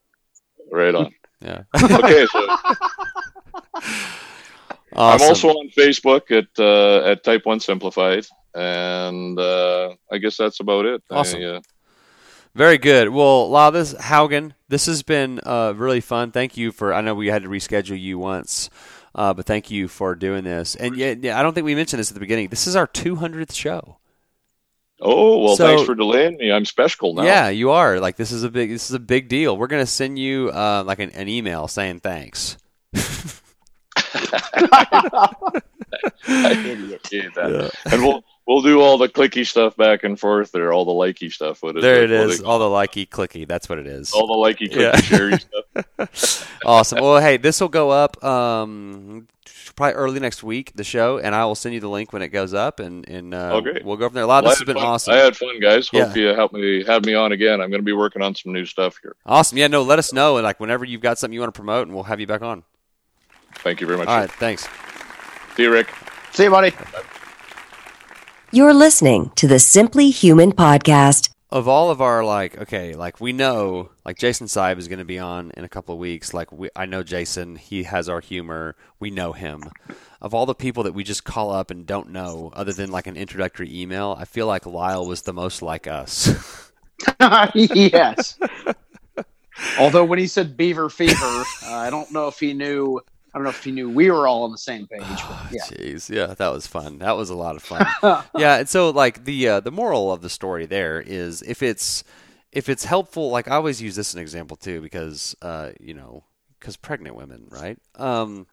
[0.72, 1.14] right on.
[1.44, 1.64] Yeah.
[1.76, 2.48] Okay, so
[4.96, 10.60] I'm also on Facebook at uh, at Type One Simplified, and uh, I guess that's
[10.60, 11.02] about it.
[11.10, 11.44] I, Awesome.
[11.44, 11.60] uh,
[12.54, 13.10] Very good.
[13.10, 16.32] Well, this Haugen, this has been uh, really fun.
[16.32, 16.94] Thank you for.
[16.94, 18.70] I know we had to reschedule you once,
[19.16, 20.76] uh, but thank you for doing this.
[20.76, 22.50] And yeah, yeah, I don't think we mentioned this at the beginning.
[22.50, 23.98] This is our 200th show.
[25.02, 26.52] Oh well, So- thanks for delaying me.
[26.52, 27.24] I'm special now.
[27.24, 28.00] Yeah, you are.
[28.00, 28.70] Like this is a big.
[28.70, 29.58] This is a big deal.
[29.58, 32.58] We're gonna send you uh, like an, an email saying thanks.
[36.28, 36.94] Idiot.
[37.04, 37.72] appreciate that.
[37.92, 41.32] And we'll we'll do all the clicky stuff back and forth there, all the likey
[41.32, 41.62] stuff.
[41.64, 42.42] What is There it is.
[42.42, 43.48] All the likey clicky.
[43.48, 44.14] That's what it is.
[44.14, 45.38] all the likey clicky Yeah.
[45.38, 46.58] stuff.
[46.66, 47.00] awesome.
[47.02, 49.28] Well, hey, this will go up um,
[49.76, 50.72] probably early next week.
[50.76, 53.34] The show, and I will send you the link when it goes up, and and
[53.34, 53.84] uh, Oh, great.
[53.86, 54.24] we'll go from there.
[54.24, 54.44] A lot.
[54.44, 54.86] Well, this I has had been fun.
[54.86, 55.14] awesome.
[55.14, 55.88] I had fun, guys.
[55.90, 56.22] Hope Yeah.
[56.30, 57.62] you help me have me on again.
[57.62, 59.16] I'm going to be working on some new stuff here.
[59.26, 59.58] Awesome.
[59.58, 59.68] Yeah.
[59.68, 59.82] No.
[59.84, 62.04] Let us know, and like whenever you've got something you want to promote, and we'll
[62.06, 62.64] have you back on.
[63.56, 64.08] Thank you very much.
[64.08, 64.32] All right.
[64.32, 64.68] Thanks.
[65.56, 65.90] See you, Rick.
[66.32, 66.72] See you, buddy.
[68.52, 71.30] You're listening to the Simply Human podcast.
[71.54, 75.06] Of all of our like okay like we know like jason Saib is going to
[75.06, 78.20] be on in a couple of weeks like we, i know jason he has our
[78.20, 79.64] humor we know him
[80.20, 83.06] of all the people that we just call up and don't know other than like
[83.06, 86.72] an introductory email i feel like lyle was the most like us
[87.54, 88.38] yes.
[89.80, 91.14] Although when he said beaver fever,
[91.66, 93.00] uh, I don't know if he knew.
[93.34, 95.02] I don't know if he knew we were all on the same page.
[95.52, 95.64] Yeah.
[95.72, 97.00] Jeez, yeah, that was fun.
[97.00, 97.86] That was a lot of fun.
[98.38, 102.04] yeah, and so like the uh, the moral of the story there is if it's
[102.52, 105.94] if it's helpful, like I always use this as an example too because uh, you
[105.96, 106.26] know
[106.60, 107.78] because pregnant women, right?
[107.96, 108.46] Um,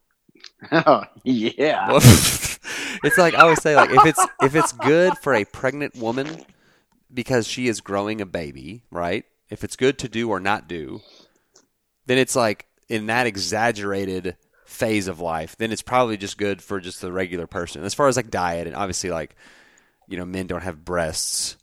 [0.72, 1.88] Oh, yeah.
[1.88, 5.96] well, it's like I always say, like if it's if it's good for a pregnant
[5.96, 6.44] woman
[7.12, 9.24] because she is growing a baby, right?
[9.48, 11.00] If it's good to do or not do,
[12.06, 14.36] then it's like in that exaggerated
[14.80, 17.84] phase of life, then it's probably just good for just the regular person.
[17.84, 19.36] As far as like diet and obviously like
[20.08, 21.56] you know men don't have breasts.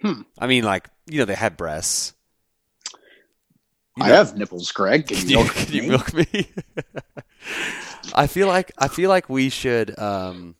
[0.00, 0.22] Hmm.
[0.38, 2.14] I mean, like you know they have breasts.
[4.00, 5.06] I have nipples, Greg.
[5.06, 5.88] Can you you, milk can you me?
[5.88, 6.48] milk me?
[8.14, 10.54] I feel like I feel like we should um,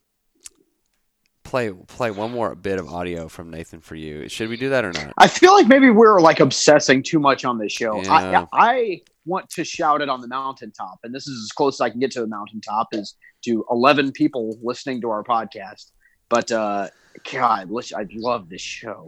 [1.45, 4.27] play play one more bit of audio from Nathan for you.
[4.27, 5.13] Should we do that or not?
[5.17, 8.01] I feel like maybe we're like obsessing too much on this show.
[8.01, 8.47] Yeah.
[8.51, 11.81] I, I want to shout it on the mountaintop, and this is as close as
[11.81, 13.15] I can get to the mountaintop is
[13.45, 15.91] to 11 people listening to our podcast.
[16.27, 16.89] But uh,
[17.31, 19.07] God, I love this show.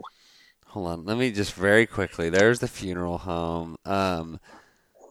[0.68, 2.30] Hold on, let me just very quickly.
[2.30, 3.76] There's the funeral home.
[3.84, 4.38] Um,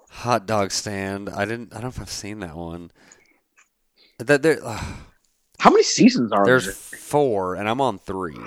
[0.10, 1.30] hot dog stand.
[1.30, 1.74] I didn't.
[1.74, 2.92] I don't know if I've seen that one.
[4.20, 4.60] That there.
[5.60, 6.60] How many seasons are there?
[6.60, 8.38] There's four, and I'm on three.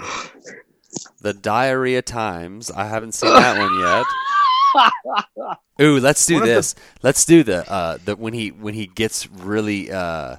[1.20, 2.70] The Diarrhea Times.
[2.70, 5.56] I haven't seen that one yet.
[5.86, 6.74] Ooh, let's do One of the- this.
[7.02, 10.36] Let's do the uh the when he when he gets really uh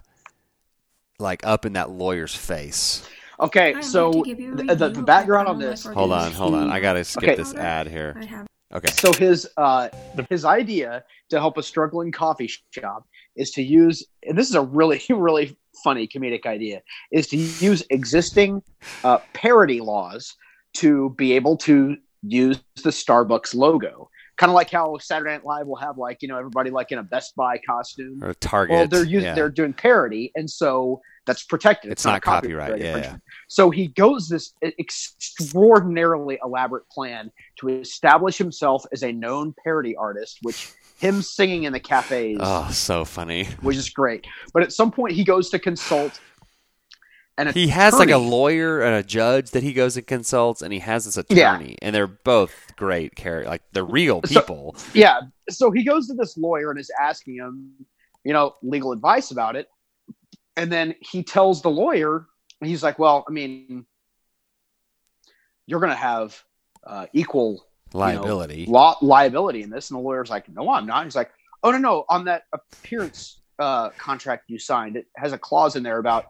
[1.20, 3.08] like up in that lawyer's face.
[3.40, 5.84] Okay, I so want to give you a the, the, background on this.
[5.84, 6.70] Hold on, hold on.
[6.72, 7.36] I gotta skip Okay.
[7.36, 8.46] this ad here.
[8.74, 8.92] Okay.
[8.94, 9.90] So his uh,
[10.30, 14.62] his idea to help a struggling coffee shop is to use, and this is a
[14.62, 18.62] really really funny comedic idea, is to use existing
[19.04, 20.36] uh, parody laws
[20.74, 24.10] to be able to use the Starbucks logo.
[24.38, 26.98] Kind of like how Saturday Night Live will have like you know everybody like in
[26.98, 28.24] a Best Buy costume.
[28.24, 28.76] Or Target.
[28.76, 29.36] Well, they're using yeah.
[29.36, 31.92] they're doing parody, and so that's protected.
[31.92, 33.24] It's not, not copyright, copyright yeah, infringement.
[33.50, 40.40] So he goes this extraordinarily elaborate plan to establish himself as a known parody artist,
[40.42, 43.46] which him singing in the cafes, Oh, so funny.
[43.62, 44.26] which is great.
[44.54, 46.20] But at some point, he goes to consult.
[47.38, 50.72] And He has like a lawyer and a judge that he goes and consults, and
[50.72, 51.56] he has this Yeah.
[51.56, 54.76] attorney, and they're both great characters, like they're real So- people.
[54.94, 55.22] Yeah.
[55.50, 57.72] So he goes to this lawyer and is asking him,
[58.24, 59.68] you know, legal advice about it.
[60.56, 62.28] And then he tells the lawyer,
[62.64, 63.88] he's like, well, I mean,
[65.66, 66.44] you're going to have
[66.86, 68.66] uh, equal you know, Liability.
[68.68, 69.90] law liability in this.
[69.90, 71.04] And the lawyer's like, no, I'm not.
[71.06, 71.32] He's like,
[71.64, 72.06] oh, no, no.
[72.10, 76.26] On that appearance uh, contract you signed, it has a clause in there about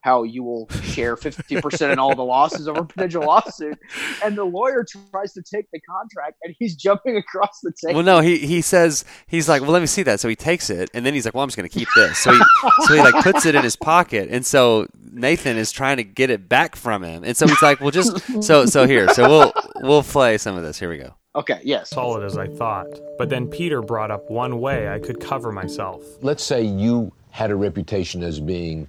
[0.00, 3.78] how you will share 50% in all the losses of a potential lawsuit.
[4.24, 7.96] And the lawyer tries to take the contract and he's jumping across the table.
[7.96, 10.20] Well, no, he he says he's like, well, let me see that.
[10.20, 12.18] So he takes it, and then he's like, well, I'm just gonna keep this.
[12.18, 12.40] So he
[12.86, 16.30] so he like puts it in his pocket, and so Nathan is trying to get
[16.30, 19.52] it back from him, and so he's like, well, just so so here, so we'll
[19.82, 20.78] we'll play some of this.
[20.78, 21.14] Here we go.
[21.36, 21.90] Okay, yes.
[21.90, 22.88] Solid as I thought.
[23.16, 26.02] But then Peter brought up one way I could cover myself.
[26.20, 28.88] Let's say you had a reputation as being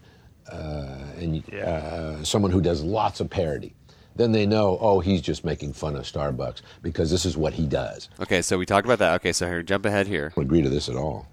[0.51, 3.73] and, uh, someone who does lots of parody.
[4.15, 7.65] Then they know, oh, he's just making fun of Starbucks because this is what he
[7.65, 8.09] does.
[8.19, 9.13] Okay, so we talked about that.
[9.15, 10.31] Okay, so here, jump ahead here.
[10.33, 11.25] I don't agree to this at all.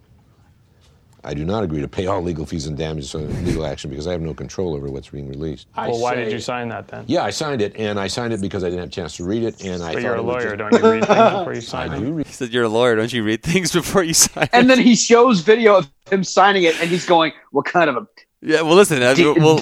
[1.24, 4.06] I do not agree to pay all legal fees and damages on legal action because
[4.06, 5.66] I have no control over what's being released.
[5.74, 7.02] I well, why did you sign that then?
[7.08, 9.24] Yeah, I signed it, and I signed it because I didn't have a chance to
[9.24, 11.04] read it, and I But thought you're a it was lawyer, just- don't you read
[11.04, 12.04] things before you sign I them?
[12.04, 12.26] do read.
[12.28, 14.94] He said, "You're a lawyer, don't you read things before you sign?" And then he
[14.94, 18.06] shows video of him signing it and he's going, what kind of a.
[18.42, 19.56] yeah, well, listen, uh, we'll, we'll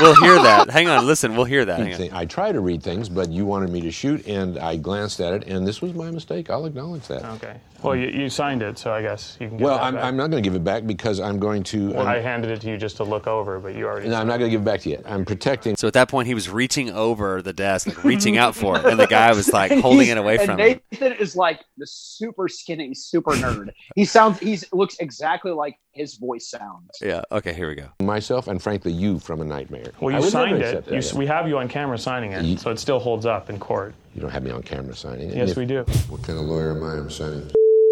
[0.00, 0.70] we'll hear that.
[0.70, 1.78] Hang on, listen, we'll hear that.
[1.86, 5.20] Hang I try to read things, but you wanted me to shoot, and I glanced
[5.20, 6.50] at it, and this was my mistake.
[6.50, 7.24] I'll acknowledge that.
[7.24, 7.56] Okay.
[7.84, 10.04] Well, you, you signed it, so I guess you can get Well, that I'm, back.
[10.04, 11.90] I'm not going to give it back because I'm going to.
[11.90, 14.08] Well, I'm- I handed it to you just to look over, but you already.
[14.08, 15.02] no, I'm not going to give it back to you.
[15.04, 15.76] I'm protecting.
[15.76, 18.86] So at that point, he was reaching over the desk, like reaching out for it,
[18.86, 20.80] and the guy was like holding it away and from him.
[20.90, 23.70] Nathan is like the super skinny, super nerd.
[23.94, 26.88] He sounds, he looks exactly like his voice sounds.
[27.02, 27.22] Yeah.
[27.30, 27.52] Okay.
[27.52, 27.88] Here we go.
[28.00, 29.92] myself and frankly you from a nightmare.
[30.00, 30.90] Well, you would signed it.
[30.90, 33.58] You, we have you on camera signing it, Ye- so it still holds up in
[33.58, 33.94] court.
[34.14, 35.36] You don't have me on camera signing it.
[35.36, 35.82] Yes, If- we do.
[36.08, 36.94] What kind of lawyer am I?
[36.94, 37.48] I'm signing.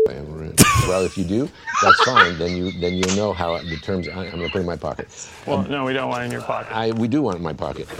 [0.09, 0.55] I am already.
[0.89, 1.49] well, if you do,
[1.83, 2.37] that's fine.
[2.39, 4.77] Then you then you'll know how the terms I, I'm going to put in my
[4.77, 5.09] pocket.
[5.47, 6.75] Well, no, we don't want it in your pocket.
[6.75, 7.87] I we do want it in my pocket.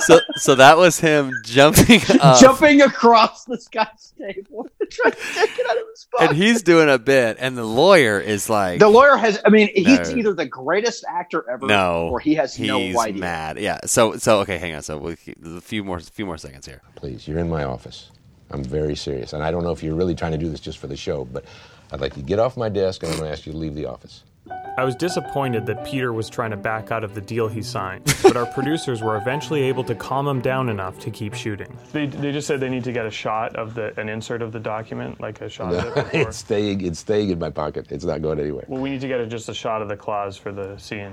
[0.00, 5.58] so so that was him jumping up, jumping across this guy's table, trying to take
[5.58, 6.28] it out of his pocket.
[6.28, 9.40] and he's doing a bit, and the lawyer is like, the lawyer has.
[9.46, 10.16] I mean, he's No.
[10.18, 13.20] either the greatest actor ever, no, or he has he's no idea.
[13.20, 13.58] mad.
[13.58, 13.78] Yeah.
[13.86, 14.82] So so okay, hang on.
[14.82, 16.82] So we, a few more few more seconds here.
[16.96, 18.10] Please, you're in my office.
[18.52, 19.32] I'm very serious.
[19.32, 21.24] And I don't know if you're really trying to do this just for the show,
[21.24, 21.44] but
[21.90, 23.58] I'd like you to get off my desk and I'm going to ask you to
[23.58, 24.22] leave the office.
[24.76, 28.04] I was disappointed that Peter was trying to back out of the deal he signed,
[28.22, 31.76] but our producers were eventually able to calm him down enough to keep shooting.
[31.92, 34.50] They, they just said they need to get a shot of the an insert of
[34.50, 35.94] the document, like a shot of it.
[36.12, 36.28] Before.
[36.28, 36.80] it's staying.
[36.84, 37.92] It's staying in my pocket.
[37.92, 38.64] It's not going anywhere.
[38.66, 41.12] well, we need to get a, just a shot of the clause for the scene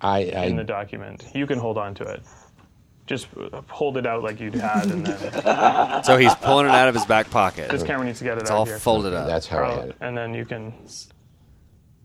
[0.00, 1.24] I, in the document.
[1.32, 2.22] You can hold on to it.
[3.12, 3.26] Just
[3.68, 7.04] hold it out like you'd had, and then So he's pulling it out of his
[7.04, 7.70] back pocket.
[7.70, 8.78] this camera needs to get it It's out all here.
[8.78, 9.26] folded up.
[9.26, 9.96] that's how I had it.
[10.00, 10.72] and then you can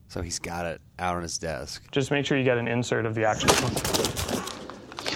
[0.09, 1.81] So he's got it out on his desk.
[1.93, 3.47] just make sure you get an insert of the actual.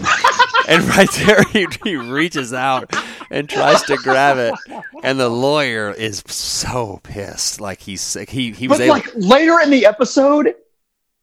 [0.67, 2.93] And right there, he, he reaches out
[3.29, 4.53] and tries to grab it,
[5.03, 7.59] and the lawyer is so pissed.
[7.59, 8.93] Like he's he he was But able.
[8.93, 10.53] like later in the episode,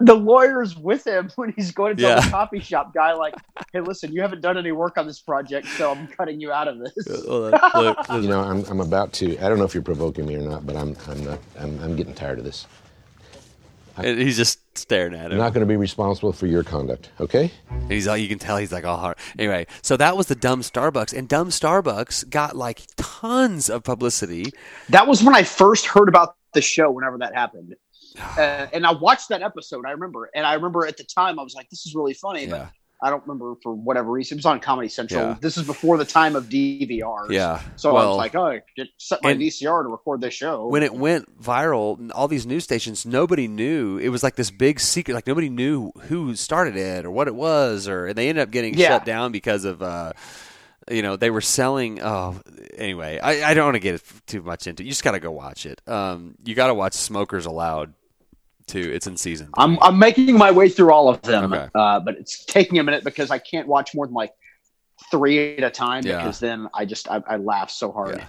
[0.01, 2.21] the lawyer's with him when he's going to tell Yeah.
[2.25, 3.35] the coffee shop guy, like,
[3.73, 6.69] "Hey, listen, you haven't done any work on this project, so I'm cutting you out
[6.69, 9.37] of this." Hold on, look, You know, I'm, I'm about to.
[9.39, 11.39] I don't know if you're provoking me or not, but I'm I'm not.
[11.59, 12.67] I'm, I'm getting tired of this.
[13.97, 15.39] and he's just staring at I'm him.
[15.39, 17.11] not going to be responsible for your conduct.
[17.21, 17.51] Okay?
[17.69, 19.17] And he's all you can tell he's like all hard.
[19.37, 24.53] Anyway, so that was the dumb Starbucks, and dumb Starbucks got like tons of publicity.
[24.91, 26.91] That was when I first heard about the show.
[26.93, 27.75] Whenever that happened,
[28.37, 29.85] uh, and I watched that episode.
[29.87, 32.45] I remember, and I remember at the time I was like, "This is really funny,"
[32.45, 32.51] Yeah.
[32.51, 32.69] but
[33.01, 34.37] I don't remember for whatever reason.
[34.37, 35.21] It was on Comedy Central.
[35.23, 35.37] Yeah.
[35.41, 37.31] This is before the time of DVRs.
[37.31, 37.61] Yeah.
[37.77, 40.93] So I was like, "Oh, get- set my VCR to record this show." When it
[40.93, 43.99] went viral, all these news stations, nobody knew.
[43.99, 45.15] It was like this big secret.
[45.15, 48.51] Like nobody knew who started it or what it was, or and they ended up
[48.51, 48.89] getting Yeah.
[48.89, 49.81] shut down because of.
[49.83, 50.13] Uh,
[50.91, 52.01] you know they were selling.
[52.03, 52.41] Oh,
[52.75, 54.83] anyway, I, I don't want to get too much into.
[54.83, 54.87] it.
[54.87, 55.83] You just got to go watch it.
[55.87, 57.93] Um, you got to watch Smokers Allowed
[58.69, 58.91] too.
[58.95, 59.49] It's in season.
[59.57, 61.69] I'm I'm making my way through all of them, Okay.
[61.75, 64.33] uh, but it's taking a minute because I can't watch more than like
[65.13, 66.19] three at a time Yeah.
[66.19, 68.17] because then I just I, I laugh so hard.
[68.17, 68.27] Yeah.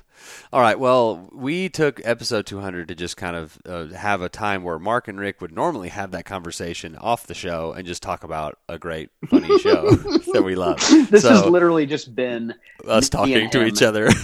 [0.53, 0.79] All right.
[0.79, 5.07] Well, we took episode 200 to just kind of uh, have a time where Mark
[5.07, 8.77] and Rick would normally have that conversation off the show and just talk about a
[8.77, 9.89] great, funny show
[10.33, 10.77] that we love.
[11.09, 12.53] This So, has literally just been
[12.87, 14.09] us talking to each other.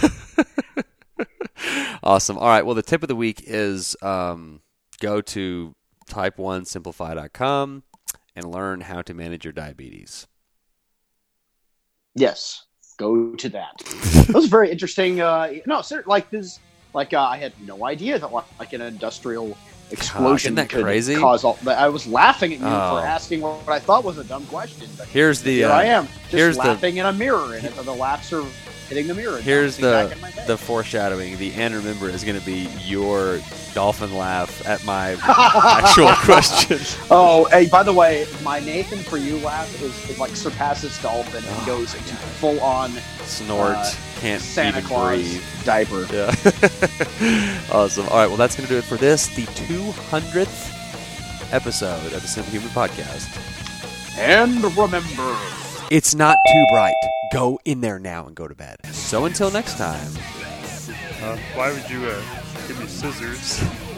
[2.02, 2.38] awesome.
[2.38, 2.64] All right.
[2.64, 4.60] Well, the tip of the week is um,
[5.00, 5.74] go to
[6.08, 7.82] type1simplified.com
[8.34, 10.26] and learn how to manage your diabetes.
[12.14, 12.64] Yes,
[12.98, 13.76] go to that.
[13.78, 15.20] that was very interesting.
[15.20, 16.60] Uh, no, sir, like this,
[16.94, 19.56] like uh, I had no idea that like, like an industrial
[19.90, 21.14] explosion that could crazy?
[21.16, 21.58] cause all.
[21.66, 22.98] I was laughing at you Oh.
[23.00, 24.88] for asking what, I thought was a dumb question.
[24.96, 25.56] But Here's the.
[25.58, 28.44] here uh, I am, just here's the laughing in a mirror, and the laughs are
[28.88, 29.38] hitting the mirror.
[29.38, 30.16] Here's the
[30.46, 31.36] the foreshadowing.
[31.38, 33.40] The and remember is going to be your
[33.74, 36.78] dolphin laugh at my actual question.
[37.10, 41.44] Oh, hey, by the way, my Nathan for you laugh is, is like surpasses Dolphin
[41.44, 42.90] and goes into full on
[43.24, 45.42] Snort, Uh, can't Santa even Claus breathe.
[45.64, 46.06] diaper.
[46.12, 46.34] Yeah.
[47.72, 48.06] awesome.
[48.08, 48.26] All right.
[48.28, 50.72] Well, that's going to do it for this, the 200th
[51.52, 53.28] episode of the Simply Human Podcast.
[54.18, 55.36] And remember,
[55.90, 56.94] It's not too bright.
[57.32, 58.76] Go in there now and go to bed.
[58.92, 60.12] So until next time.
[61.22, 62.22] Uh, why would you uh,
[62.68, 63.62] give me scissors?